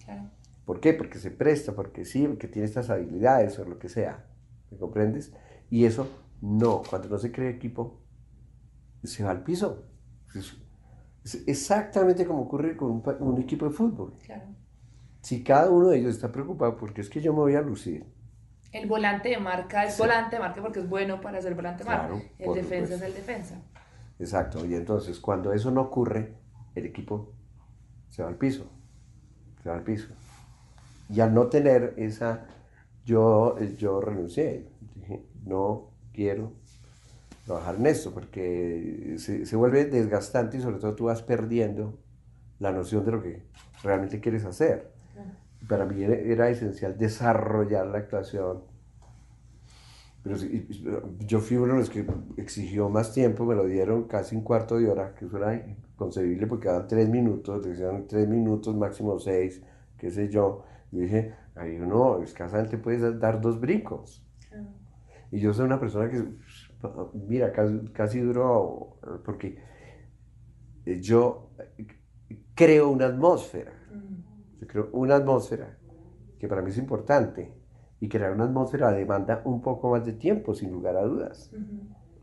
claro. 0.05 0.31
¿Por 0.65 0.81
qué? 0.81 0.95
Porque 0.95 1.19
se 1.19 1.31
presta, 1.31 1.75
porque 1.75 2.05
sí, 2.05 2.27
porque 2.27 2.49
tiene 2.49 2.67
estas 2.67 2.91
habilidades 2.91 3.59
o 3.59 3.65
lo 3.65 3.79
que 3.79 3.89
sea. 3.89 4.27
¿Me 4.71 4.79
comprendes? 4.79 5.33
Y 5.71 5.85
eso 5.85 6.09
no, 6.41 6.83
cuando 6.89 7.09
no 7.09 7.19
se 7.19 7.31
crea 7.31 7.51
equipo, 7.51 8.03
se 9.03 9.25
va 9.25 9.31
al 9.31 9.45
piso. 9.45 9.87
Es, 11.25 11.43
exactamente 11.47 12.27
como 12.27 12.43
ocurre 12.43 12.77
con 12.77 12.91
un, 12.91 13.03
un 13.21 13.41
equipo 13.43 13.67
de 13.67 13.73
fútbol. 13.73 14.19
Claro. 14.25 14.55
Si 15.23 15.43
cada 15.43 15.71
uno 15.71 15.89
de 15.89 15.99
ellos 15.99 16.15
está 16.15 16.31
preocupado 16.31 16.77
porque 16.77 17.01
es 17.01 17.11
que 17.11 17.21
yo 17.21 17.33
me 17.33 17.41
voy 17.41 17.55
a 17.57 17.63
lucir, 17.63 18.07
El 18.73 18.87
volante 18.89 19.31
de 19.31 19.39
marca 19.39 19.85
es 19.87 19.97
volante 19.97 20.37
de 20.37 20.41
marca 20.41 20.61
porque 20.61 20.81
es 20.81 20.89
bueno 20.89 21.21
para 21.21 21.41
ser 21.41 21.55
volante 21.55 21.85
de 21.85 21.91
marca. 21.91 22.21
El 22.39 22.53
defensa 22.53 22.95
supuesto. 22.95 22.95
es 22.97 23.03
el 23.03 23.15
defensa. 23.15 23.63
Exacto, 24.19 24.65
y 24.67 24.75
entonces 24.75 25.21
cuando 25.21 25.53
eso 25.53 25.71
no 25.71 25.83
ocurre, 25.83 26.37
el 26.75 26.87
equipo 26.87 27.35
se 28.09 28.23
va 28.23 28.29
al 28.29 28.37
piso, 28.39 28.71
se 29.63 29.69
va 29.69 29.77
al 29.77 29.85
piso. 29.85 30.15
Y 31.09 31.21
al 31.21 31.35
no 31.35 31.49
tener 31.49 31.95
esa, 31.97 32.47
yo, 33.05 33.59
yo 33.77 34.01
renuncié, 34.01 34.71
dije, 34.95 35.27
no 35.45 35.93
quiero 36.13 36.55
trabajar 37.45 37.77
en 37.77 37.87
esto, 37.87 38.13
porque 38.15 39.15
se, 39.19 39.47
se 39.47 39.57
vuelve 39.57 39.85
desgastante 39.87 40.59
y 40.59 40.61
sobre 40.61 40.79
todo 40.79 40.95
tú 40.95 41.05
vas 41.07 41.23
perdiendo 41.23 42.01
la 42.59 42.73
noción 42.73 43.05
de 43.05 43.13
lo 43.13 43.23
que 43.23 43.49
realmente 43.83 44.21
quieres 44.21 44.45
hacer. 44.45 44.93
Para 45.69 45.87
mí 45.87 46.03
era, 46.03 46.15
era 46.17 46.51
esencial 46.51 46.99
desarrollar 46.99 47.87
la 47.89 47.99
actuación, 47.99 48.65
pero 50.23 50.37
y- 50.39 50.67
yo 51.27 51.41
fui 51.41 51.57
uno 51.57 51.75
de 51.75 51.81
los 51.81 51.91
que 51.91 52.07
exigió 52.37 52.89
más 52.89 53.13
tiempo, 53.13 53.45
me 53.45 53.55
lo 53.55 53.67
dieron 53.67 54.05
casi 54.05 54.35
un 54.37 54.43
cuarto 54.43 54.79
de 54.79 54.89
hora, 54.89 55.15
que 55.15 55.27
eso 55.27 55.37
era 55.37 55.55
inconcebible 55.55 56.47
porque 56.47 56.69
daban 56.69 56.89
tres 56.89 57.09
minutos, 57.09 57.65
decían 57.65 58.07
tres 58.09 58.27
minutos, 58.29 58.75
máximo 58.75 59.19
seis, 59.19 59.63
qué 59.99 60.11
sé 60.11 60.29
yo. 60.31 60.65
Y 60.91 61.01
dije, 61.01 61.35
ahí 61.55 61.79
uno 61.79 62.23
escasamente 62.23 62.79
puedes 62.79 63.19
dar 63.21 63.41
dos 63.41 63.61
brincos. 63.61 64.25
Y 65.31 65.41
yo 65.41 65.53
soy 65.53 65.67
una 65.67 65.81
persona 65.81 66.11
que, 66.11 66.25
mira, 67.29 67.53
casi, 67.53 67.79
casi 67.93 68.21
duro, 68.21 68.99
porque 69.25 69.59
yo 71.01 71.51
creo 72.55 72.91
una 72.91 73.07
atmósfera. 73.07 73.73
Yo 74.61 74.67
creo 74.67 74.89
una 74.93 75.17
atmósfera 75.17 75.79
que 76.39 76.49
para 76.49 76.63
mí 76.63 76.71
es 76.71 76.79
importante. 76.79 77.53
Y 78.01 78.09
crear 78.09 78.33
una 78.33 78.45
atmósfera 78.45 78.93
demanda 78.93 79.41
un 79.45 79.63
poco 79.63 79.91
más 79.91 80.05
de 80.05 80.13
tiempo, 80.13 80.55
sin 80.55 80.71
lugar 80.71 80.97
a 80.97 81.03
dudas. 81.03 81.51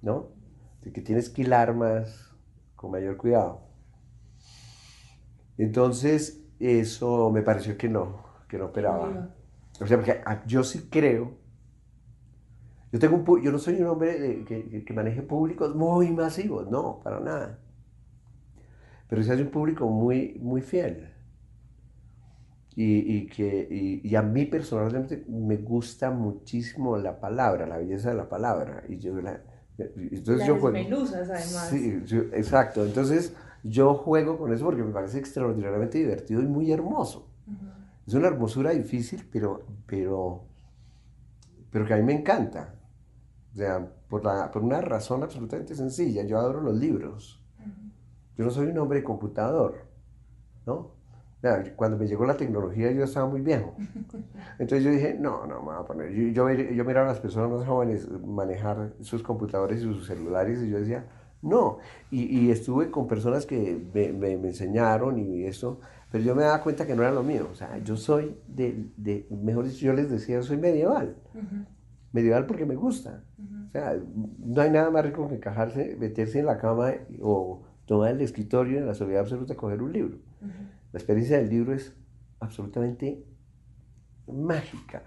¿No? 0.01 0.29
De 0.81 0.91
que 0.91 1.01
tienes 1.01 1.29
que 1.29 1.41
hilar 1.43 1.75
más, 1.75 2.35
con 2.75 2.91
mayor 2.91 3.17
cuidado. 3.17 3.61
Entonces, 5.57 6.43
eso 6.59 7.29
me 7.31 7.41
pareció 7.41 7.77
que 7.77 7.89
no, 7.89 8.23
que 8.47 8.57
no 8.57 8.65
operaba. 8.65 9.35
O 9.79 9.87
sea, 9.87 9.97
porque 9.97 10.21
ah, 10.25 10.43
yo 10.45 10.63
sí 10.63 10.87
creo. 10.89 11.40
Yo, 12.91 12.99
tengo 12.99 13.15
un, 13.17 13.41
yo 13.41 13.51
no 13.51 13.59
soy 13.59 13.75
un 13.81 13.87
hombre 13.87 14.19
de- 14.19 14.43
que, 14.45 14.93
maneje 14.93 15.21
públicos 15.21 15.75
muy 15.75 16.11
masivos, 16.11 16.69
no, 16.69 16.99
para 17.03 17.19
nada. 17.19 17.59
Pero 19.07 19.21
sí 19.23 19.29
hay 19.31 19.41
un 19.41 19.49
público 19.51 19.87
muy, 19.87 20.39
muy 20.41 20.61
fiel. 20.61 21.09
Y, 22.75 23.17
y 23.17 23.27
que, 23.27 23.67
y, 23.69 24.07
y 24.09 24.15
a 24.15 24.21
mí 24.21 24.45
personalmente 24.45 25.25
me 25.27 25.57
gusta 25.57 26.09
muchísimo 26.09 26.97
la 26.97 27.19
palabra, 27.19 27.67
la 27.67 27.77
belleza 27.77 28.09
de 28.11 28.15
la 28.15 28.29
palabra. 28.29 28.83
Y 28.87 28.97
yo 28.97 29.19
la, 29.21 29.41
entonces 29.77 30.39
Las 30.39 30.47
yo 30.47 30.57
juego. 30.57 30.77
además. 31.29 31.69
Sí, 31.69 32.01
yo- 32.05 32.21
exacto. 32.33 32.85
Entonces 32.85 33.33
yo 33.63 33.93
juego 33.93 34.37
con 34.37 34.53
eso 34.53 34.63
porque 34.65 34.83
me 34.83 34.93
parece 34.93 35.19
extraordinariamente 35.19 35.97
divertido 35.97 36.41
y 36.41 36.45
muy 36.47 36.71
hermoso. 36.71 37.27
Es 38.07 38.13
una 38.13 38.27
hermosura 38.27 38.71
difícil, 38.71 39.27
pero, 39.31 39.65
pero, 39.87 40.43
pero 41.71 41.85
que 41.85 41.93
a 41.93 41.97
mí 41.97 42.03
me 42.03 42.13
encanta. 42.13 42.73
O 43.53 43.55
sea, 43.57 43.85
por, 44.09 44.23
la, 44.23 44.49
por 44.51 44.63
una 44.63 44.81
razón 44.81 45.23
absolutamente 45.23 45.75
sencilla. 45.75 46.23
Yo 46.23 46.37
adoro 46.39 46.61
los 46.61 46.75
libros. 46.75 47.43
Yo 48.37 48.45
no 48.45 48.51
soy 48.51 48.67
un 48.67 48.77
hombre 48.79 48.99
de 48.99 49.03
computador, 49.03 49.75
¿no? 50.65 50.91
Cuando 51.75 51.97
me 51.97 52.07
llegó 52.07 52.25
la 52.25 52.37
tecnología 52.37 52.91
yo 52.91 53.03
estaba 53.03 53.27
muy 53.27 53.41
viejo. 53.41 53.75
Entonces 54.59 54.83
yo 54.83 54.91
dije, 54.91 55.15
no, 55.19 55.45
no, 55.47 55.59
me 55.61 55.65
voy 55.73 55.75
a 55.79 55.85
poner. 55.85 56.11
Yo, 56.11 56.49
yo, 56.49 56.85
miraba 56.85 57.07
a 57.07 57.11
las 57.11 57.19
personas 57.19 57.49
más 57.49 57.65
jóvenes 57.67 58.09
manejar 58.11 58.93
sus 59.01 59.23
computadores 59.23 59.79
y 59.81 59.83
sus 59.83 60.05
celulares 60.07 60.61
y 60.61 60.69
yo 60.69 60.79
decía, 60.79 61.05
no. 61.41 61.79
Y, 62.11 62.23
y 62.39 62.51
estuve 62.51 62.91
con 62.91 63.07
personas 63.07 63.45
que 63.45 63.83
me, 63.93 64.13
me- 64.13 64.37
me 64.37 64.49
enseñaron 64.49 65.17
y 65.17 65.45
eso, 65.45 65.79
pero 66.11 66.23
yo 66.23 66.35
me 66.35 66.43
daba 66.43 66.61
cuenta 66.61 66.85
que 66.85 66.95
no 66.95 67.01
era 67.03 67.11
lo 67.11 67.23
mío. 67.23 67.47
O 67.51 67.55
sea, 67.55 67.77
yo 67.79 67.97
soy 67.97 68.37
de, 68.47 68.87
de 68.97 69.27
mejor 69.31 69.65
dicho, 69.65 69.85
yo 69.85 69.93
les 69.93 70.09
decía, 70.11 70.41
soy 70.43 70.57
medieval. 70.57 71.15
Medieval 72.11 72.45
porque 72.45 72.65
me 72.65 72.75
gusta. 72.75 73.23
Sea, 73.71 73.97
no 74.39 74.61
hay 74.61 74.69
nada 74.69 74.89
más 74.89 75.05
rico 75.05 75.27
que 75.29 75.35
encajarse, 75.35 75.95
meterse 75.97 76.39
en 76.39 76.45
la 76.45 76.57
cama 76.57 76.93
o 77.21 77.63
tomar 77.85 78.11
el 78.11 78.21
escritorio 78.21 78.77
en 78.77 78.85
la 78.85 78.93
soledad 78.93 79.21
absoluta, 79.21 79.55
coger 79.55 79.81
un 79.81 79.93
libro. 79.93 80.17
La 80.91 80.99
experiencia 80.99 81.37
del 81.37 81.49
libro 81.49 81.73
es 81.73 81.95
absolutamente 82.39 83.23
mágica. 84.27 85.03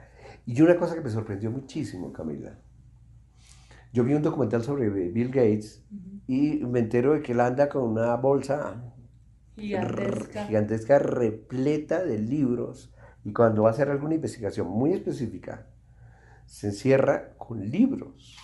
Y 0.47 0.61
una 0.63 0.77
cosa 0.77 0.95
que 0.95 1.01
me 1.01 1.11
sorprendió 1.11 1.51
muchísimo, 1.51 2.13
Camila. 2.13 2.59
Yo 3.93 4.03
vi 4.03 4.15
un 4.15 4.23
documental 4.23 4.63
sobre 4.63 4.89
Bill 4.89 5.29
Gates 5.29 5.85
y 6.27 6.65
me 6.65 6.81
entero 6.81 7.13
de 7.13 7.23
que 7.23 7.33
él 7.33 7.41
anda 7.41 7.69
con 7.69 7.85
una 7.85 8.17
bolsa 8.17 8.93
Gigantesca. 9.57 10.47
gigantesca 10.47 10.99
repleta 10.99 12.03
de 12.03 12.19
libros 12.19 12.93
y 13.25 13.33
cuando 13.33 13.63
va 13.63 13.69
a 13.69 13.73
hacer 13.73 13.89
alguna 13.89 14.17
investigación 14.17 14.69
muy 14.69 14.93
específica, 14.93 15.69
se 16.47 16.69
encierra 16.69 17.35
con 17.39 17.71
libros. 17.71 18.37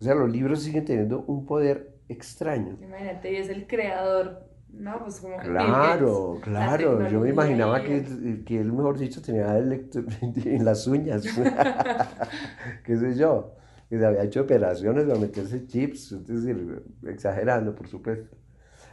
O 0.00 0.04
sea, 0.04 0.14
los 0.14 0.30
libros 0.30 0.62
siguen 0.62 0.84
teniendo 0.84 1.24
un 1.26 1.44
poder 1.46 1.94
extraño. 2.08 2.78
Imagínate, 2.82 3.32
y 3.32 3.36
es 3.36 3.48
el 3.50 3.66
creador, 3.66 4.44
¿no? 4.72 4.98
Pues 5.04 5.20
como 5.20 5.36
Claro, 5.38 6.34
Gates, 6.36 6.52
la 6.52 6.76
claro. 6.76 7.08
Yo 7.10 7.20
me 7.20 7.28
imaginaba 7.30 7.82
que, 7.82 7.98
el- 7.98 8.44
que 8.44 8.60
él, 8.60 8.72
mejor 8.72 8.98
dicho, 8.98 9.20
tenía 9.20 9.56
electro- 9.58 10.04
en 10.46 10.64
las 10.64 10.86
uñas. 10.86 11.24
¿Qué 12.84 12.96
sé 12.96 13.14
yo? 13.16 13.54
Que 13.88 13.98
se 13.98 14.06
había 14.06 14.22
hecho 14.22 14.42
operaciones 14.42 15.04
para 15.04 15.18
meterse 15.18 15.66
chips, 15.66 16.12
es 16.12 16.26
decir, 16.26 16.82
exagerando, 17.06 17.74
por 17.74 17.88
supuesto. 17.88 18.36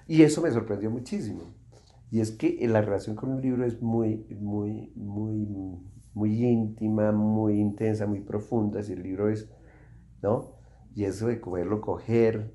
Y 0.07 0.23
eso 0.23 0.41
me 0.41 0.51
sorprendió 0.51 0.89
muchísimo. 0.89 1.41
Y 2.09 2.21
es 2.21 2.31
que 2.31 2.57
la 2.67 2.81
relación 2.81 3.15
con 3.15 3.29
un 3.31 3.41
libro 3.41 3.65
es 3.65 3.81
muy, 3.81 4.25
muy, 4.39 4.91
muy, 4.95 5.47
muy 6.13 6.45
íntima, 6.45 7.11
muy 7.11 7.59
intensa, 7.59 8.07
muy 8.07 8.21
profunda. 8.21 8.81
Si 8.81 8.93
el 8.93 9.03
libro 9.03 9.29
es, 9.29 9.49
¿no? 10.21 10.56
Y 10.97 11.05
eso 11.05 11.27
de 11.27 11.35
poderlo 11.35 11.79
coger, 11.79 12.51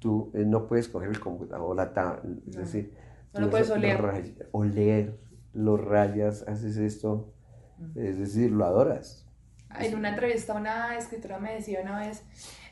tú 0.00 0.32
eh, 0.34 0.44
no 0.44 0.66
puedes 0.66 0.88
coger 0.88 1.08
el 1.10 1.20
computador 1.20 1.70
o 1.70 1.74
la 1.74 1.94
tablet, 1.94 2.24
es 2.48 2.56
No. 2.56 2.60
decir, 2.62 2.92
No 3.32 3.40
lo 3.42 3.50
puedes 3.50 3.68
lo 3.68 3.74
oler. 3.76 4.02
ray- 4.02 4.36
oler, 4.50 5.20
lo 5.52 5.76
rayas, 5.76 6.42
haces 6.48 6.76
esto, 6.78 7.32
es 7.94 8.18
decir, 8.18 8.50
lo 8.50 8.64
adoras. 8.64 9.28
En 9.78 9.94
una 9.94 10.08
entrevista 10.08 10.54
una 10.54 10.96
escritora 10.98 11.38
me 11.38 11.54
decía 11.54 11.80
una 11.80 12.00
vez, 12.00 12.24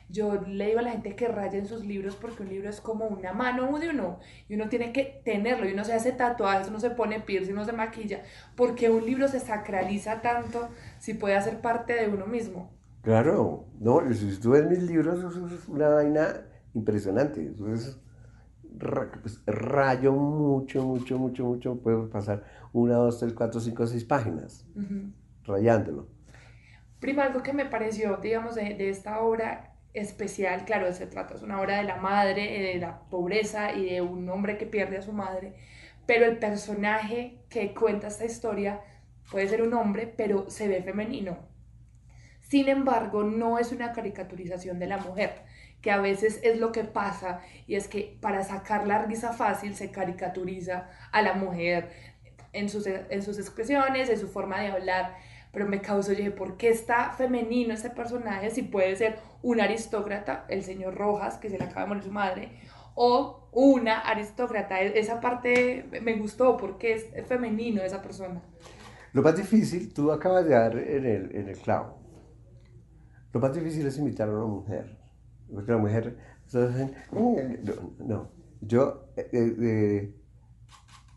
Yo 0.09 0.35
le 0.41 0.67
digo 0.67 0.79
a 0.79 0.81
la 0.83 0.91
gente 0.91 1.15
que 1.15 1.27
rayen 1.29 1.65
sus 1.65 1.83
libros 1.83 2.15
porque 2.15 2.43
un 2.43 2.49
libro 2.49 2.69
es 2.69 2.79
como 2.79 3.07
una 3.07 3.33
mano 3.33 3.79
de 3.79 3.89
uno 3.89 4.19
y 4.47 4.53
uno 4.55 4.69
tiene 4.69 4.93
que 4.93 5.21
tenerlo 5.25 5.67
y 5.67 5.73
uno 5.73 5.83
se 5.83 5.93
hace 5.93 6.11
tatuajes, 6.11 6.67
uno 6.67 6.79
se 6.79 6.91
pone 6.91 7.21
piercing, 7.21 7.53
uno 7.53 7.65
se 7.65 7.71
maquilla, 7.71 8.21
porque 8.55 8.89
un 8.91 9.03
libro 9.03 9.27
se 9.27 9.39
sacraliza 9.39 10.21
tanto 10.21 10.69
si 10.99 11.15
puede 11.15 11.35
hacer 11.35 11.59
parte 11.59 11.93
de 11.93 12.07
uno 12.07 12.27
mismo. 12.27 12.69
Claro, 13.05 13.67
no, 13.79 14.01
si 14.15 14.39
tú 14.39 14.49
ves 14.49 14.65
mis 14.65 14.81
libros, 14.81 15.19
eso 15.19 15.45
es 15.45 15.67
una 15.67 15.89
vaina 15.89 16.41
impresionante. 16.73 17.51
Eso 17.53 17.71
es 17.71 17.99
pues, 19.21 19.43
rayo 19.45 20.11
mucho, 20.11 20.83
mucho, 20.83 21.19
mucho, 21.19 21.45
mucho. 21.45 21.75
Puedo 21.83 22.09
pasar 22.09 22.43
una, 22.73 22.95
dos, 22.95 23.19
tres, 23.19 23.33
cuatro, 23.33 23.59
cinco, 23.59 23.85
seis 23.85 24.03
páginas 24.03 24.65
rayándolo. 25.43 26.07
Prima, 26.99 27.25
algo 27.25 27.43
que 27.43 27.53
me 27.53 27.67
pareció, 27.67 28.17
digamos, 28.17 28.55
de, 28.55 28.73
de 28.73 28.89
esta 28.89 29.19
obra 29.19 29.75
especial, 29.93 30.65
claro, 30.65 30.91
se 30.91 31.05
trata, 31.05 31.35
es 31.35 31.43
una 31.43 31.61
obra 31.61 31.77
de 31.77 31.83
la 31.83 31.97
madre, 31.97 32.71
eh, 32.71 32.73
de 32.73 32.79
la 32.79 33.01
pobreza 33.01 33.71
y 33.75 33.87
de 33.87 34.01
un 34.01 34.27
hombre 34.29 34.57
que 34.57 34.65
pierde 34.65 34.97
a 34.97 35.03
su 35.03 35.13
madre, 35.13 35.53
pero 36.07 36.25
el 36.25 36.39
personaje 36.39 37.37
que 37.49 37.75
cuenta 37.75 38.07
esta 38.07 38.25
historia 38.25 38.81
puede 39.29 39.47
ser 39.47 39.61
un 39.61 39.75
hombre, 39.75 40.11
pero 40.17 40.49
se 40.49 40.67
ve 40.67 40.81
femenino. 40.81 41.53
Sin 42.47 42.69
embargo, 42.69 43.23
no 43.23 43.59
es 43.59 43.71
una 43.71 43.91
caricaturización 43.91 44.79
de 44.79 44.87
la 44.87 44.97
mujer, 44.99 45.43
que 45.81 45.91
a 45.91 45.99
veces 45.99 46.39
es 46.43 46.59
lo 46.59 46.71
que 46.71 46.83
pasa, 46.83 47.41
y 47.67 47.75
es 47.75 47.87
que 47.87 48.17
para 48.21 48.43
sacar 48.43 48.87
la 48.87 49.03
risa 49.05 49.33
fácil 49.33 49.75
se 49.75 49.91
caricaturiza 49.91 50.89
a 51.11 51.21
la 51.21 51.33
mujer 51.33 51.89
en 52.53 52.69
sus, 52.69 52.87
en 52.87 53.21
sus 53.23 53.37
expresiones, 53.39 54.09
en 54.09 54.19
su 54.19 54.27
forma 54.27 54.61
de 54.61 54.67
hablar, 54.67 55.15
pero 55.51 55.65
me 55.67 55.81
causó, 55.81 56.11
dije, 56.11 56.31
¿por 56.31 56.57
qué 56.57 56.69
está 56.69 57.11
femenino 57.11 57.73
ese 57.73 57.89
personaje 57.89 58.49
si 58.51 58.61
puede 58.63 58.95
ser 58.95 59.19
un 59.41 59.59
aristócrata, 59.61 60.45
el 60.49 60.63
señor 60.63 60.95
Rojas, 60.95 61.37
que 61.37 61.49
se 61.49 61.57
le 61.57 61.65
acaba 61.65 61.81
de 61.81 61.87
morir 61.87 62.03
su 62.03 62.11
madre, 62.11 62.49
o 62.93 63.47
una 63.51 63.99
aristócrata? 63.99 64.81
E- 64.81 64.99
Esa 64.99 65.19
parte 65.21 65.85
me 66.01 66.13
gustó 66.15 66.57
porque 66.57 66.93
es 66.93 67.05
femenino 67.27 67.81
esa 67.83 68.01
persona. 68.01 68.41
Lo 69.13 69.21
más 69.21 69.35
difícil, 69.37 69.93
tú 69.93 70.11
acabas 70.11 70.45
de 70.45 70.51
dar 70.55 70.77
en 70.77 71.05
el, 71.05 71.35
en 71.35 71.47
el 71.49 71.57
clavo. 71.57 72.04
Lo 73.35 73.41
más 73.41 73.53
difícil 73.53 73.85
es 73.85 73.97
imitar 73.97 74.29
a 74.29 74.31
una 74.31 74.45
mujer. 74.45 74.97
Porque 75.53 75.69
la 75.73 75.77
mujer. 75.77 76.17
No. 78.07 78.29
Yo, 78.61 79.09
eh, 79.17 79.27
eh, 79.33 80.15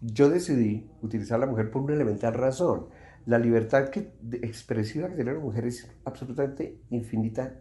yo 0.00 0.28
decidí 0.28 0.90
utilizar 1.00 1.36
a 1.36 1.46
la 1.46 1.46
mujer 1.46 1.70
por 1.70 1.82
una 1.82 1.94
elemental 1.94 2.34
razón. 2.34 2.88
La 3.24 3.38
libertad 3.38 3.90
que, 3.90 4.14
de- 4.20 4.38
expresiva 4.38 5.08
que 5.08 5.14
tiene 5.14 5.32
la 5.32 5.38
mujer 5.38 5.66
es 5.66 5.88
absolutamente 6.04 6.82
infinita 6.90 7.60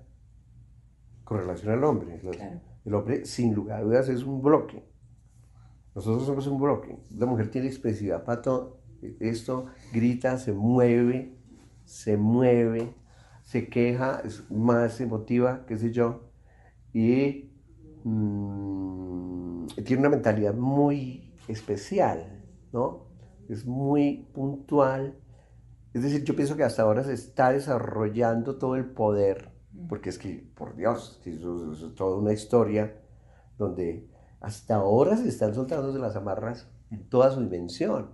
con 1.24 1.38
relación 1.38 1.72
al 1.74 1.84
hombre. 1.84 2.18
Claro. 2.20 2.60
El 2.84 2.96
hombre, 2.96 3.26
sin 3.26 3.54
lugar 3.54 3.82
a 3.82 3.84
dudas, 3.84 4.10
es 4.10 4.24
un 4.24 4.42
bloque. 4.42 4.84
Nosotros 5.94 6.26
somos 6.26 6.48
un 6.48 6.60
bloque. 6.60 6.98
La 7.16 7.28
mujer 7.28 7.52
tiene 7.52 7.68
expresividad 7.68 8.24
para 8.24 8.42
todo. 8.42 8.82
Esto 9.20 9.68
grita, 9.94 10.40
se 10.40 10.52
mueve, 10.52 11.38
se 11.86 12.18
mueve, 12.18 12.96
se 13.48 13.70
queja, 13.70 14.22
es 14.26 14.44
más 14.52 15.00
emotiva, 15.02 15.66
qué 15.68 15.78
sé 15.78 15.92
yo. 15.94 16.30
Y 16.94 17.52
mm, 18.04 19.68
tiene 19.86 20.02
una 20.02 20.10
mentalidad 20.10 20.54
muy 20.56 21.34
especial, 21.48 22.44
¿no? 22.74 23.08
Es 23.50 23.66
muy 23.66 24.28
puntual. 24.34 25.16
Es 25.94 26.04
decir, 26.04 26.24
yo 26.26 26.36
pienso 26.36 26.58
que 26.58 26.64
hasta 26.64 26.84
ahora 26.84 27.04
se 27.04 27.14
está 27.14 27.52
desarrollando 27.52 28.58
todo 28.58 28.76
el 28.76 28.86
poder, 28.86 29.52
porque 29.88 30.10
es 30.10 30.20
que, 30.20 30.50
por 30.56 30.76
Dios, 30.76 31.22
eso, 31.26 31.74
eso 31.74 31.88
es 31.90 31.96
toda 31.96 32.18
una 32.18 32.34
historia 32.34 32.96
donde 33.58 34.08
hasta 34.42 34.76
ahora 34.76 35.18
se 35.18 35.30
están 35.30 35.56
soltando 35.56 35.94
de 35.94 36.00
las 36.00 36.16
amarras 36.18 36.68
en 36.92 37.10
toda 37.10 37.32
su 37.32 37.42
dimensión. 37.42 38.12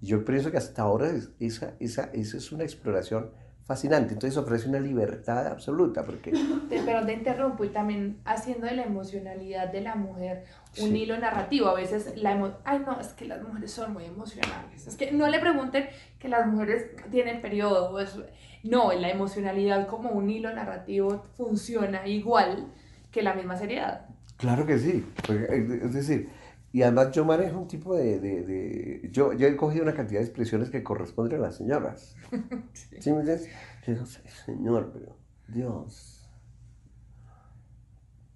Yo 0.00 0.24
pienso 0.24 0.50
que 0.50 0.58
hasta 0.58 0.82
ahora 0.82 1.10
es- 1.10 1.30
esa, 1.40 1.74
esa, 1.80 2.04
esa 2.12 2.36
es 2.36 2.52
una 2.52 2.64
exploración 2.64 3.30
fascinante. 3.72 4.14
Entonces 4.14 4.36
ofrece 4.38 4.68
una 4.68 4.80
libertad 4.80 5.46
absoluta, 5.46 6.02
porque 6.02 6.32
Te- 6.68 6.80
Pero 6.84 7.04
te 7.06 7.12
interrumpo 7.12 7.64
y 7.64 7.68
también 7.68 8.18
haciendo 8.24 8.66
de 8.66 8.74
la 8.74 8.82
emocionalidad 8.84 9.68
de 9.70 9.82
la 9.82 9.94
mujer 9.94 10.44
un 10.80 10.88
Sí. 10.90 11.02
hilo 11.02 11.18
narrativo. 11.18 11.68
A 11.68 11.74
veces 11.74 12.14
la 12.16 12.32
emo 12.32 12.50
ay 12.64 12.82
no, 12.84 12.98
es 12.98 13.08
que 13.08 13.26
las 13.26 13.42
mujeres 13.42 13.70
son 13.70 13.92
muy 13.92 14.06
emocionales. 14.06 14.86
Es 14.86 14.96
que 14.96 15.12
no 15.12 15.28
le 15.28 15.38
pregunten 15.38 15.86
que 16.18 16.28
las 16.28 16.46
mujeres 16.48 16.86
tienen 17.10 17.40
periodo. 17.42 18.00
es- 18.00 18.18
No, 18.64 18.92
la 18.92 19.10
emocionalidad 19.10 19.86
como 19.86 20.10
un 20.10 20.28
hilo 20.30 20.52
narrativo 20.52 21.22
funciona 21.36 22.06
igual 22.08 22.66
que 23.12 23.22
la 23.22 23.34
misma 23.34 23.56
seriedad. 23.56 24.06
Claro 24.38 24.64
que 24.66 24.78
sí. 24.78 25.04
Es 25.28 25.92
decir, 25.92 26.28
y 26.72 26.82
además 26.82 27.12
yo 27.12 27.24
manejo 27.24 27.58
un 27.60 27.68
tipo 27.68 27.96
de... 27.96 28.20
de- 28.20 28.42
de- 28.44 29.08
yo, 29.12 29.32
yo 29.32 29.46
he 29.46 29.56
cogido 29.56 29.84
una 29.84 29.94
cantidad 29.94 30.20
de 30.20 30.26
expresiones 30.26 30.70
que 30.70 30.82
corresponden 30.82 31.38
a 31.40 31.42
las 31.44 31.56
señoras. 31.56 32.14
¿Sí 32.72 33.10
me 33.12 33.20
entiendes? 33.20 33.48
Yo 33.86 33.94
digo, 33.94 34.06
"Sí, 34.06 34.20
señor, 34.44 34.90
pero 34.92 35.16
Dios. 35.48 36.28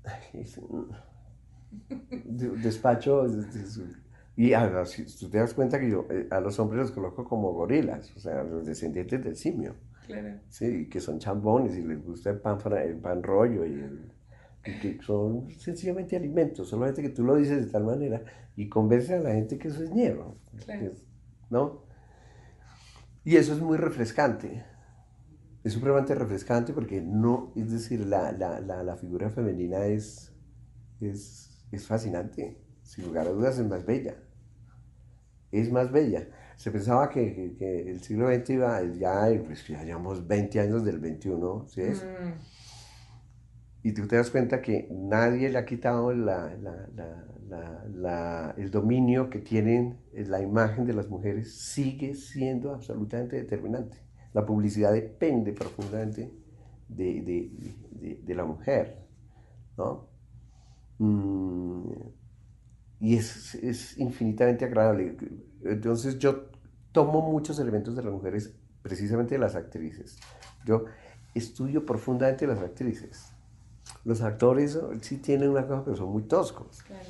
Ay, 0.04 0.44
despacho... 2.62 3.26
es- 3.26 3.54
es- 3.54 3.80
y 4.34 4.52
si 4.86 5.04
tú 5.18 5.28
te 5.28 5.36
das 5.38 5.52
cuenta 5.52 5.78
que 5.78 5.90
yo 5.90 6.06
eh, 6.10 6.26
a 6.30 6.40
los 6.40 6.58
hombres 6.58 6.80
los 6.80 6.90
coloco 6.92 7.22
como 7.24 7.52
gorilas, 7.52 8.10
o 8.16 8.20
sea, 8.20 8.42
los 8.42 8.64
descendientes 8.64 9.22
del 9.22 9.36
simio. 9.36 9.74
Claro. 10.06 10.40
Sí, 10.48 10.88
que 10.88 11.00
son 11.00 11.18
chambones 11.18 11.76
y 11.76 11.82
les 11.82 12.02
gusta 12.02 12.30
el 12.30 12.40
pan, 12.40 12.58
el 12.82 12.96
pan 12.96 13.22
rollo 13.22 13.64
y, 13.66 13.72
el- 13.74 14.11
y 14.64 14.78
que 14.78 15.02
son 15.02 15.50
sencillamente 15.58 16.16
alimentos, 16.16 16.68
solamente 16.68 17.02
que 17.02 17.08
tú 17.08 17.24
lo 17.24 17.36
dices 17.36 17.64
de 17.66 17.70
tal 17.72 17.84
manera 17.84 18.22
y 18.56 18.68
convence 18.68 19.14
a 19.14 19.20
la 19.20 19.32
gente 19.34 19.58
que 19.58 19.68
eso 19.68 19.82
es 19.82 19.90
ñero, 19.90 20.36
Claro. 20.64 20.90
¿no? 21.50 21.82
Y 23.24 23.36
eso 23.36 23.52
es 23.54 23.60
muy 23.60 23.76
refrescante, 23.76 24.64
es 25.64 25.72
supremamente 25.72 26.14
refrescante 26.14 26.72
porque 26.72 27.00
no, 27.00 27.52
es 27.56 27.70
decir, 27.70 28.04
la, 28.06 28.32
la, 28.32 28.60
la, 28.60 28.82
la 28.82 28.96
figura 28.96 29.30
femenina 29.30 29.84
es, 29.86 30.32
es, 31.00 31.64
es 31.70 31.86
fascinante, 31.86 32.58
sin 32.82 33.04
lugar 33.06 33.28
a 33.28 33.30
dudas 33.30 33.58
es 33.58 33.66
más 33.68 33.84
bella, 33.86 34.16
es 35.52 35.70
más 35.70 35.90
bella. 35.92 36.28
Se 36.56 36.70
pensaba 36.70 37.08
que, 37.10 37.34
que- 37.34 37.56
que 37.56 37.90
el 37.90 38.00
siglo 38.02 38.26
XX 38.28 38.50
iba 38.54 38.82
ya, 38.84 39.28
pues 39.44 39.66
ya 39.66 39.82
llevamos 39.84 40.26
20 40.26 40.60
años 40.60 40.84
del 40.84 40.98
21, 40.98 41.66
¿sí 41.68 41.80
es? 41.82 42.04
Mm, 42.04 42.32
Y 43.82 43.92
tú 43.92 44.06
te 44.06 44.16
das 44.16 44.30
cuenta 44.30 44.62
que 44.62 44.88
nadie 44.90 45.50
le 45.50 45.58
ha 45.58 45.66
quitado 45.66 46.12
la- 46.14 46.54
el 48.56 48.70
dominio 48.70 49.30
que 49.30 49.38
tienen 49.40 49.98
eh, 50.12 50.24
la 50.26 50.40
imagen 50.40 50.86
de 50.86 50.94
las 50.94 51.08
mujeres, 51.08 51.52
sigue 51.54 52.14
siendo 52.14 52.72
absolutamente 52.74 53.36
determinante. 53.36 53.98
La 54.32 54.44
publicidad 54.46 54.92
depende 54.92 55.52
profundamente 55.52 56.32
de, 56.88 57.04
de- 57.22 57.50
de- 58.00 58.20
de 58.24 58.34
la 58.34 58.44
mujer, 58.44 58.98
¿no? 59.76 60.08
Mm, 60.98 61.92
y 63.00 63.16
es, 63.16 63.54
es 63.56 63.98
infinitamente 63.98 64.64
agradable. 64.64 65.16
Entonces 65.64 66.18
yo 66.18 66.46
tomo 66.92 67.20
muchos 67.22 67.58
elementos 67.58 67.96
de 67.96 68.02
las 68.02 68.12
mujeres, 68.12 68.54
precisamente 68.82 69.34
de 69.34 69.40
las 69.40 69.56
actrices. 69.56 70.18
Yo 70.64 70.84
estudio 71.34 71.84
profundamente 71.84 72.46
las 72.46 72.60
actrices. 72.60 73.32
Los 74.04 74.20
actores 74.22 74.78
sí 75.00 75.18
tienen 75.18 75.50
una 75.50 75.66
cosa, 75.66 75.84
pero 75.84 75.96
son 75.96 76.10
muy 76.12 76.22
toscos. 76.22 76.82
claro. 76.82 77.04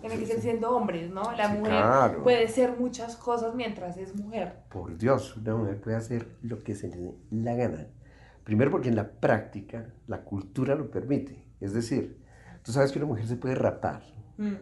Tienen 0.00 0.18
que 0.20 0.26
ser 0.26 0.40
siendo 0.40 0.70
hombres, 0.70 1.10
¿no? 1.10 1.32
La 1.32 1.48
Sí, 1.50 1.58
mujer 1.58 1.72
claro. 1.72 2.22
puede 2.22 2.46
ser 2.48 2.78
muchas 2.78 3.16
cosas 3.16 3.54
mientras 3.54 3.96
es 3.96 4.14
mujer. 4.14 4.62
Por 4.70 4.96
Dios, 4.96 5.36
una 5.36 5.56
mujer 5.56 5.80
puede 5.80 5.96
hacer 5.96 6.28
lo 6.42 6.62
que 6.62 6.74
se 6.74 6.88
le 6.88 6.96
dé 6.96 7.14
la 7.30 7.54
gana. 7.54 7.86
Primero 8.44 8.70
porque 8.70 8.88
en 8.88 8.94
la 8.96 9.10
práctica 9.10 9.92
la 10.06 10.22
cultura 10.22 10.74
lo 10.76 10.90
permite. 10.90 11.44
Es 11.60 11.72
decir, 11.72 12.22
tú 12.62 12.70
sabes 12.72 12.92
que 12.92 12.98
una 12.98 13.08
mujer 13.08 13.26
se 13.26 13.36
puede 13.36 13.54
rapar, 13.56 14.02
Mm, 14.38 14.52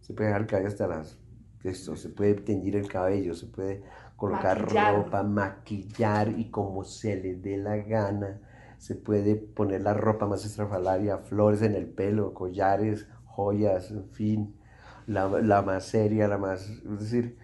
se 0.00 0.12
puede 0.12 0.26
dejar 0.28 0.42
el 0.42 0.46
cabello 0.48 0.68
hasta 0.68 0.86
las... 0.88 1.18
Esto, 1.64 1.96
se 1.96 2.08
puede 2.10 2.34
teñir 2.34 2.76
el 2.76 2.88
cabello, 2.88 3.34
se 3.34 3.46
puede 3.46 3.82
colocar 4.16 4.60
Maquillar. 4.60 4.94
ropa, 4.96 5.22
maquillar 5.22 6.28
y 6.38 6.50
como 6.50 6.84
se 6.84 7.16
le 7.16 7.34
dé 7.36 7.56
la 7.56 7.76
gana. 7.78 8.40
Se 8.78 8.94
puede 8.94 9.36
poner 9.36 9.82
la 9.82 9.94
ropa 9.94 10.26
más 10.26 10.44
estrafalaria, 10.44 11.18
flores 11.18 11.62
en 11.62 11.74
el 11.74 11.86
pelo, 11.86 12.32
collares, 12.32 13.06
joyas, 13.24 13.90
en 13.90 14.08
fin, 14.10 14.56
la, 15.06 15.28
la 15.28 15.62
más 15.62 15.84
seria, 15.84 16.28
la 16.28 16.38
más... 16.38 16.68
Es 16.68 16.98
decir, 17.00 17.38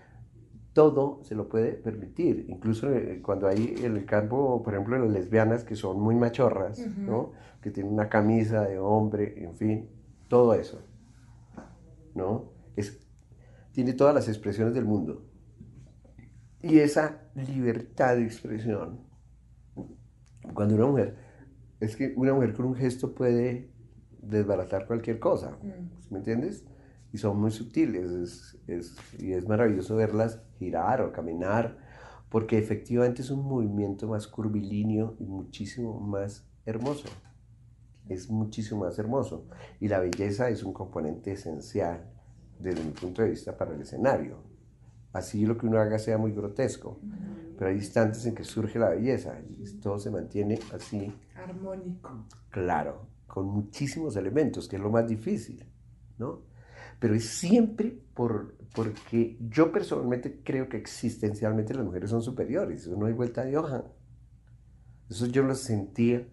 todo 0.75 1.21
se 1.23 1.35
lo 1.35 1.49
puede 1.49 1.73
permitir. 1.73 2.47
Incluso 2.49 2.93
eh, 2.93 3.23
cuando 3.23 3.47
hay 3.47 3.75
en 3.83 3.97
el 3.97 4.05
campo, 4.05 4.63
por 4.63 4.75
ejemplo, 4.75 4.99
las 4.99 5.11
lesbianas 5.11 5.65
que 5.65 5.77
son 5.77 6.01
muy 6.01 6.17
machorras, 6.17 6.79
Ujú. 6.81 7.01
¿no? 7.01 7.33
Que 7.63 7.71
tienen 7.71 7.93
una 7.93 8.09
camisa 8.09 8.63
de 8.63 8.79
hombre, 8.79 9.43
en 9.43 9.57
fin, 9.57 9.89
todo 10.29 10.53
eso, 10.55 10.83
¿no? 12.15 12.53
Es, 12.77 13.01
tiene 13.73 13.93
todas 13.93 14.15
las 14.15 14.29
expresiones 14.29 14.75
del 14.75 14.85
mundo. 14.85 15.25
Y 16.61 16.79
esa 16.81 17.23
libertad 17.35 18.17
de 18.17 18.25
expresión, 18.25 19.01
cuando 20.55 20.75
una 20.75 20.87
mujer 20.87 21.24
es 21.85 21.97
que 21.97 22.13
una 22.17 22.33
mujer 22.35 22.53
con 22.55 22.67
un 22.67 22.75
gesto 22.75 23.15
puede 23.15 23.71
desbaratar 24.23 24.87
cualquier 24.87 25.19
cosa, 25.19 25.59
Mm. 25.63 26.01
¿sí 26.01 26.09
¿me 26.11 26.19
entiendes? 26.19 26.65
Y 27.13 27.19
son 27.19 27.41
muy 27.41 27.51
sutiles, 27.51 28.11
es- 28.11 28.59
es- 28.67 28.97
y 29.21 29.33
es 29.33 29.47
maravilloso 29.47 29.97
verlas 29.97 30.41
girar 30.59 31.01
o 31.03 31.13
caminar, 31.13 31.79
porque 32.29 32.59
efectivamente 32.59 33.23
es 33.23 33.31
un 33.31 33.45
movimiento 33.45 34.09
más 34.09 34.27
curvilíneo 34.27 35.15
y 35.21 35.25
muchísimo 35.25 36.01
más 36.01 36.49
hermoso. 36.67 37.09
Es 38.09 38.29
muchísimo 38.31 38.81
más 38.85 38.99
hermoso. 38.99 39.47
Y 39.81 39.89
la 39.89 40.01
belleza 40.01 40.49
es 40.49 40.63
un 40.65 40.73
componente 40.73 41.33
esencial 41.33 42.11
desde 42.59 42.83
mi 42.85 42.91
punto 42.91 43.23
de 43.23 43.31
vista 43.31 43.57
para 43.57 43.75
el 43.75 43.81
escenario. 43.83 44.39
Así 45.15 45.47
lo 45.47 45.57
que 45.57 45.67
uno 45.67 45.79
haga 45.79 45.99
sea 45.99 46.19
muy 46.19 46.33
grotesco, 46.33 46.99
pero 47.57 47.71
hay 47.71 47.77
instantes 47.77 48.27
en 48.27 48.35
que 48.35 48.43
surge 48.43 48.81
la 48.81 48.91
belleza 48.91 49.39
y 49.49 49.65
todo 49.79 49.99
se 50.01 50.11
mantiene 50.11 50.59
así 50.75 51.15
Armónico. 51.37 52.27
claro, 52.51 53.07
con 53.29 53.47
muchísimos 53.47 54.17
elementos, 54.17 54.69
que 54.69 54.75
es 54.75 54.83
lo 54.83 54.91
más 54.91 55.07
difícil, 55.07 55.65
¿no? 56.19 56.43
Pero 56.99 57.15
es 57.15 57.27
siempre 57.27 57.97
por, 58.13 58.57
porque 58.75 59.39
yo 59.49 59.71
personalmente 59.71 60.41
creo 60.43 60.69
que 60.69 60.79
existencialmente 60.79 61.75
las 61.75 61.85
mujeres 61.85 62.11
son 62.11 62.23
superiores, 62.23 62.83
eso 62.83 62.97
no 62.97 63.07
hay 63.07 63.13
vuelta 63.13 63.45
de 63.45 63.57
hoja. 63.57 63.85
Eso 65.09 65.27
yo 65.27 65.45
lo 65.45 65.55
sentía 65.55 66.27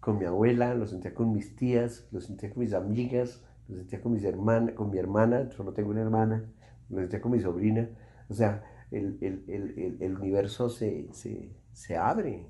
con 0.00 0.18
mi 0.18 0.24
abuela, 0.24 0.74
lo 0.74 0.88
sentía 0.88 1.14
con 1.14 1.32
mis 1.32 1.54
tías, 1.54 2.08
lo 2.10 2.20
sentía 2.20 2.50
con 2.50 2.64
mis 2.64 2.72
amigas, 2.72 3.44
lo 3.68 3.76
sentía 3.76 4.00
con 4.00 4.14
mis 4.14 4.24
hermanas, 4.24 4.74
con 4.74 4.90
mi 4.90 4.98
hermana, 4.98 5.48
solo 5.52 5.72
tengo 5.72 5.90
una 5.90 6.00
hermana, 6.02 6.44
lo 6.88 6.98
sentía 6.98 7.20
con 7.20 7.30
mi 7.30 7.40
sobrina. 7.40 7.88
O 8.28 8.34
sea, 8.34 8.62
el, 8.90 9.18
el- 9.20 9.44
el- 9.48 9.96
el- 10.00 10.16
universo 10.16 10.68
se, 10.68 11.08
se, 11.12 11.50
se 11.72 11.96
abre, 11.96 12.46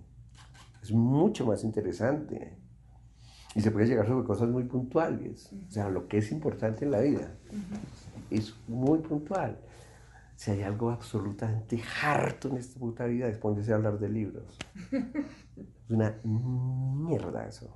es 0.82 0.92
mucho 0.92 1.46
más 1.46 1.64
interesante. 1.64 2.58
Y 3.54 3.60
se 3.62 3.70
puede 3.70 3.86
llegar 3.86 4.06
sobre 4.06 4.26
cosas 4.26 4.48
muy 4.50 4.64
puntuales. 4.64 5.50
O 5.66 5.70
sea, 5.70 5.88
lo 5.88 6.08
que 6.08 6.18
es 6.18 6.30
importante 6.30 6.84
en 6.84 6.90
la 6.90 7.00
vida 7.00 7.36
es 8.30 8.54
muy 8.68 8.98
puntual. 8.98 9.58
Si 10.34 10.50
hay 10.50 10.62
algo 10.62 10.90
absolutamente 10.90 11.82
harto 12.02 12.48
en 12.50 12.58
esta 12.58 12.78
puta 12.78 13.06
vida, 13.06 13.26
es 13.28 13.38
ponerse 13.38 13.72
a 13.72 13.76
hablar 13.76 13.98
de 13.98 14.10
libros. 14.10 14.58
Es 15.56 15.90
una 15.90 16.14
mierda 16.22 17.46
eso. 17.48 17.74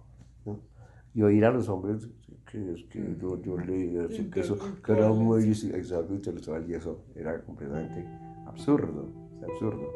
Y 1.15 1.23
oír 1.23 1.45
a 1.45 1.51
los 1.51 1.69
hombres 1.69 2.09
que 2.51 2.73
es 2.73 2.85
que 2.85 3.17
yo, 3.21 3.41
yo 3.43 3.57
leí, 3.57 3.97
así 3.99 4.29
que 4.29 4.41
eso, 4.41 4.59
que 4.85 4.93
era 4.93 5.09
muy 5.11 5.45
exacto, 5.45 6.13
intelectual, 6.13 6.69
y 6.69 6.75
eso 6.75 7.05
era 7.15 7.41
completamente 7.43 8.05
absurdo. 8.47 9.09
Absurdo. 9.43 9.93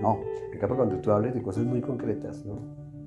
No, 0.00 0.20
cambio 0.60 0.76
cuando 0.76 0.96
tú 1.00 1.10
hables 1.10 1.34
de 1.34 1.42
cosas 1.42 1.64
muy 1.64 1.80
concretas, 1.80 2.44
¿no? 2.44 2.58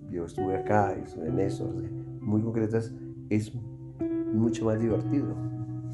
Yo 0.09 0.25
estuve 0.25 0.57
acá, 0.57 0.93
estuve 0.93 1.27
en 1.27 1.39
eso, 1.39 1.69
o 1.69 1.79
sea, 1.79 1.89
muy 2.21 2.41
concretas, 2.41 2.93
es 3.29 3.53
mucho 4.33 4.65
más 4.65 4.79
divertido. 4.79 5.35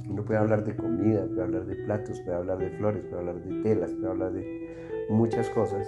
Uno 0.10 0.24
puede 0.24 0.40
hablar 0.40 0.64
de 0.64 0.76
comida, 0.76 1.26
puede 1.26 1.44
hablar 1.44 1.66
de 1.66 1.76
platos, 1.76 2.20
puede 2.22 2.38
hablar 2.38 2.58
de 2.58 2.70
flores, 2.72 3.06
puede 3.06 3.20
hablar 3.20 3.44
de 3.44 3.62
telas, 3.62 3.92
puede 3.92 4.08
hablar 4.10 4.34
de 4.34 5.06
muchas 5.10 5.50
cosas 5.50 5.88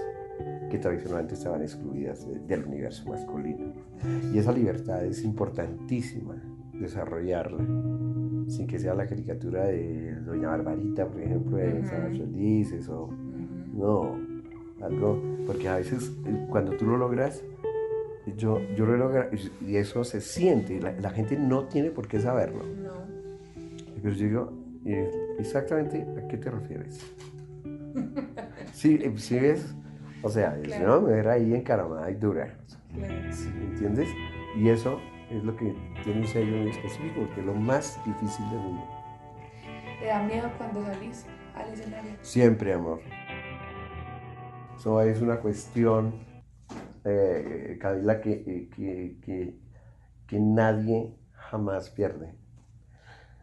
que 0.69 0.77
tradicionalmente 0.77 1.33
estaban 1.35 1.61
excluidas 1.61 2.27
de- 2.27 2.39
del 2.39 2.65
universo 2.65 3.09
masculino. 3.09 3.73
Y 4.33 4.37
esa 4.37 4.51
libertad 4.51 5.03
es 5.05 5.23
importantísima 5.23 6.35
desarrollarla, 6.73 7.63
sin 8.47 8.67
que 8.67 8.79
sea 8.79 8.93
la 8.93 9.05
caricatura 9.05 9.65
de 9.65 10.15
Doña 10.21 10.49
Barbarita, 10.49 11.07
por 11.07 11.21
ejemplo, 11.21 11.57
de 11.57 11.85
Sábados 11.85 12.17
Felices, 12.17 12.87
o 12.89 13.09
no, 13.73 14.15
algo, 14.81 15.21
porque 15.45 15.67
a 15.67 15.75
veces 15.77 16.11
eh, 16.25 16.45
cuando 16.49 16.71
tú 16.77 16.85
lo 16.85 16.97
logras, 16.97 17.43
yo, 18.37 18.59
yo 18.75 18.85
lo 18.85 18.95
logro 18.95 19.25
y 19.67 19.75
eso 19.75 20.03
se 20.03 20.21
siente, 20.21 20.75
y 20.75 20.79
la, 20.79 20.93
la 20.93 21.09
gente 21.09 21.35
no 21.37 21.65
tiene 21.65 21.89
por 21.91 22.07
qué 22.07 22.19
saberlo. 22.19 22.63
No. 22.63 22.91
Pero 24.01 24.15
yo 24.15 24.25
digo, 24.25 24.53
eh, 24.85 25.11
exactamente 25.39 26.05
a 26.17 26.27
qué 26.27 26.37
te 26.37 26.49
refieres. 26.49 27.01
Sí, 28.73 28.97
eh, 29.01 29.11
sí 29.17 29.37
ves, 29.39 29.75
o 30.23 30.29
sea, 30.29 30.55
es 30.57 30.67
Claro. 30.67 30.85
una 30.99 30.99
mujer 31.07 31.27
ahí 31.29 31.53
encaramada 31.53 32.09
y 32.11 32.15
dura, 32.15 32.57
Claro. 32.93 33.31
¿sí? 33.31 33.49
¿me 33.49 33.65
entiendes? 33.65 34.09
Y 34.55 34.69
eso 34.69 34.99
es 35.29 35.43
lo 35.43 35.55
que 35.55 35.75
tiene 36.03 36.21
un 36.21 36.27
sello 36.27 36.57
muy 36.57 36.69
específico, 36.71 37.21
porque 37.21 37.39
es 37.41 37.45
lo 37.45 37.53
más 37.53 37.99
difícil 38.05 38.49
del 38.49 38.59
mundo. 38.59 38.83
¿Te 39.99 40.05
da 40.07 40.23
miedo 40.23 40.49
cuando 40.57 40.83
salís 40.85 41.25
al 41.55 41.73
escenario? 41.73 42.11
Siempre, 42.21 42.73
amor. 42.73 42.99
Eso 44.77 45.01
es 45.01 45.21
una 45.21 45.37
cuestión, 45.39 46.13
eh, 47.03 47.77
Camila, 47.81 48.21
que, 48.21 48.31
eh, 48.31 48.69
que, 48.75 49.17
que, 49.21 49.55
que 50.25 50.39
nadie 50.39 51.13
jamás 51.33 51.89
pierde. 51.89 52.33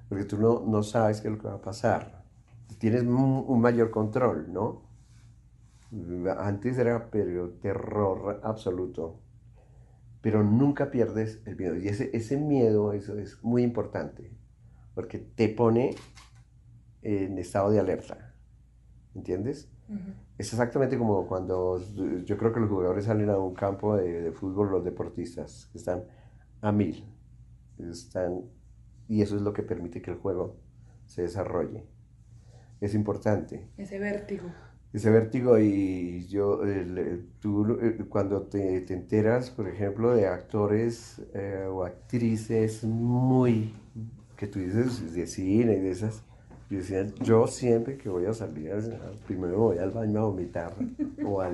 Porque 0.09 0.24
tú 0.24 0.39
no, 0.39 0.62
no 0.66 0.83
sabes 0.83 1.20
qué 1.20 1.29
es 1.29 1.35
lo 1.35 1.41
que 1.41 1.49
va 1.49 1.55
a 1.55 1.61
pasar. 1.62 2.22
Tienes 2.79 3.03
un 3.03 3.61
mayor 3.61 3.91
control, 3.91 4.53
¿no? 4.53 4.86
Antes 6.38 6.78
era 6.78 7.11
pero 7.11 7.51
terror 7.55 8.40
absoluto, 8.42 9.20
pero 10.20 10.42
nunca 10.42 10.90
pierdes 10.90 11.40
el 11.47 11.57
miedo. 11.57 11.76
Y 11.76 11.88
ese, 11.88 12.11
ese 12.14 12.36
miedo, 12.36 12.92
eso 12.92 13.18
es 13.18 13.42
muy 13.42 13.62
importante, 13.62 14.32
porque 14.94 15.18
te 15.18 15.49
pone 15.49 15.94
en 17.03 17.38
estado 17.38 17.70
de 17.70 17.80
alerta. 17.80 18.34
¿Entiendes? 19.14 19.70
Es 20.36 20.53
exactamente 20.53 20.99
como 20.99 21.26
cuando 21.26 21.80
yo 22.24 22.36
creo 22.36 22.53
que 22.53 22.61
los 22.61 22.68
jugadores 22.68 23.05
salen 23.05 23.30
a 23.30 23.38
un 23.38 23.55
campo 23.55 23.97
de, 23.97 24.20
de 24.20 24.32
fútbol, 24.32 24.70
los 24.70 24.84
deportistas, 24.84 25.68
que 25.72 25.78
están 25.78 26.05
a 26.61 26.72
mil. 26.72 27.05
Están, 27.78 28.42
y 29.09 29.22
eso 29.22 29.36
es 29.36 29.42
lo 29.42 29.53
que 29.53 29.62
permite 29.62 30.03
que 30.03 30.11
el 30.11 30.16
juego 30.18 30.57
se 31.07 31.22
desarrolle. 31.22 31.86
Es 32.80 32.94
importante. 32.94 33.70
Ese 33.78 33.99
vértigo. 33.99 34.49
Ese 34.93 35.11
vértigo 35.11 35.59
y 35.59 36.26
yo, 36.28 36.62
el- 36.62 37.26
tú 37.41 37.78
eh, 37.82 37.99
cuando 38.09 38.43
te, 38.43 38.80
te 38.82 38.95
enteras, 38.95 39.51
por 39.51 39.68
ejemplo, 39.68 40.14
de 40.14 40.26
actores 40.26 41.20
eh, 41.34 41.66
o 41.70 41.84
actrices 41.84 42.82
muy, 42.84 43.74
que 44.37 44.47
tú 44.47 44.59
dices 44.59 45.12
de 45.12 45.26
cine 45.26 45.74
y 45.74 45.80
de 45.80 45.91
esas, 45.91 46.22
y 46.70 46.76
decían, 46.76 47.12
yo 47.22 47.47
siempre 47.47 47.97
que 47.99 48.09
voy 48.09 48.24
a 48.26 48.32
salir, 48.32 48.72
primero 49.26 49.49
me 49.53 49.57
voy 49.57 49.78
al 49.78 49.91
baño 49.91 50.20
a 50.20 50.24
vomitar 50.24 50.72
o 51.24 51.41
a 51.43 51.51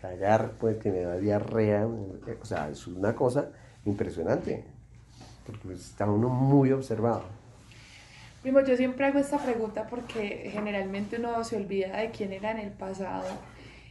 cagar, 0.00 0.52
pues 0.60 0.76
que 0.76 0.90
me 0.92 1.00
da 1.00 1.16
diarrea, 1.16 1.84
eh, 2.26 2.38
o 2.40 2.44
sea, 2.44 2.68
es 2.70 2.86
una 2.86 3.14
cosa 3.14 3.50
impresionante, 3.86 4.64
porque 5.46 5.60
pues, 5.64 5.80
está 5.80 6.10
uno 6.10 6.28
muy 6.28 6.70
observado. 6.72 7.22
Primo, 8.42 8.60
yo 8.60 8.76
siempre 8.76 9.06
hago 9.06 9.20
esta 9.20 9.38
pregunta 9.38 9.86
porque 9.86 10.50
generalmente 10.52 11.16
uno 11.18 11.44
se 11.44 11.56
olvida 11.56 11.96
de 11.98 12.10
quién 12.10 12.32
era 12.32 12.50
en 12.50 12.58
el 12.58 12.72
pasado. 12.72 13.24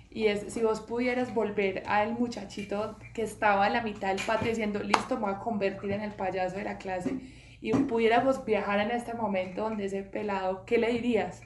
Y 0.10 0.28
es, 0.28 0.52
si 0.54 0.62
vos 0.62 0.82
pudieras 0.82 1.34
volver 1.34 1.84
al 1.88 2.14
muchachito 2.14 2.98
que 3.14 3.24
estaba 3.24 3.68
en 3.68 3.74
la 3.74 3.82
mitad 3.82 4.10
del 4.10 4.20
patio 4.26 4.50
diciendo, 4.50 4.84
listo, 4.84 5.16
me 5.16 5.22
voy 5.22 5.34
a 5.36 5.40
convertir 5.40 5.92
en 5.92 6.02
el 6.02 6.12
payaso 6.12 6.58
de 6.58 6.66
la 6.66 6.78
clase, 6.78 7.16
y 7.62 7.72
pudiéramos 7.74 8.44
viajar 8.44 8.80
en 8.80 8.92
este 8.92 9.14
momento 9.14 9.62
donde 9.62 9.86
ese 9.86 10.04
pelado, 10.04 10.66
¿qué 10.66 10.78
le 10.80 10.92
dirías? 10.92 11.42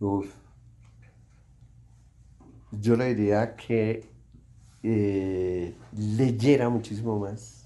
Uf. 0.00 0.34
Yo 2.72 2.96
le 2.96 3.14
diría 3.14 3.56
que 3.56 4.04
eh, 4.82 5.74
leyera 5.96 6.68
muchísimo 6.68 7.18
más, 7.18 7.59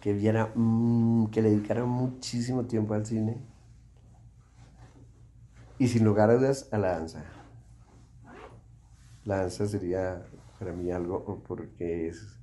que 0.00 0.12
viera, 0.12 0.52
mm, 0.54 1.26
que 1.26 1.42
le 1.42 1.50
dedicara 1.50 1.84
muchísimo 1.84 2.64
tiempo 2.64 2.94
al 2.94 3.06
cine. 3.06 3.36
Y 5.78 5.88
sin 5.88 6.04
lugar 6.04 6.30
a 6.30 6.34
dudas 6.36 6.68
a 6.72 6.78
la 6.78 6.92
danza. 6.92 7.24
La 9.24 9.38
danza 9.38 9.66
sería 9.66 10.22
para 10.58 10.72
mí 10.72 10.90
algo 10.90 11.42
porque 11.46 12.08
es, 12.08 12.36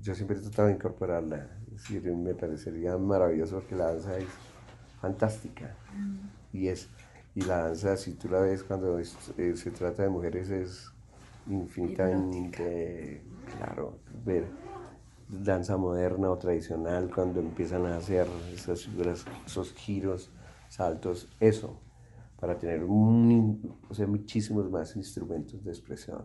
yo 0.00 0.14
siempre 0.14 0.36
he 0.36 0.40
tratado 0.40 0.68
de 0.68 0.74
incorporarla, 0.74 1.48
es 1.66 1.72
decir, 1.82 2.02
me 2.14 2.34
parecería 2.34 2.96
maravilloso 2.98 3.56
porque 3.56 3.76
la 3.76 3.92
danza 3.92 4.18
es 4.18 4.26
fantástica. 5.00 5.74
Y 6.52 6.68
es 6.68 6.88
y 7.34 7.42
la 7.42 7.64
danza 7.64 7.96
si 7.96 8.14
tú 8.14 8.28
la 8.28 8.40
ves 8.40 8.64
cuando 8.64 8.98
es- 8.98 9.16
eh, 9.38 9.56
se 9.56 9.70
trata 9.70 10.02
de 10.02 10.08
mujeres 10.08 10.50
es 10.50 10.90
infinitamente 11.48 13.22
claro 13.56 13.98
ver 14.24 14.46
danza 15.28 15.76
moderna 15.76 16.30
o 16.30 16.38
tradicional 16.38 17.10
cuando 17.14 17.40
empiezan 17.40 17.86
a 17.86 17.96
hacer 17.96 18.26
esas 18.54 18.84
figuras 18.84 19.24
esos 19.46 19.72
giros 19.74 20.30
saltos 20.68 21.28
eso 21.40 21.80
para 22.40 22.56
tener 22.56 22.84
o 22.84 23.94
sea, 23.94 24.06
muchísimos 24.06 24.70
más 24.70 24.94
instrumentos 24.94 25.64
de 25.64 25.72
expresión. 25.72 26.24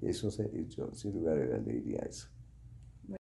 Eso 0.00 0.30
yo 0.68 0.94
sin 0.94 1.12
lugar 1.12 1.38
a 1.38 1.44
dudas 1.44 1.66
le 1.66 1.72
diría 1.72 1.98
eso 2.08 2.28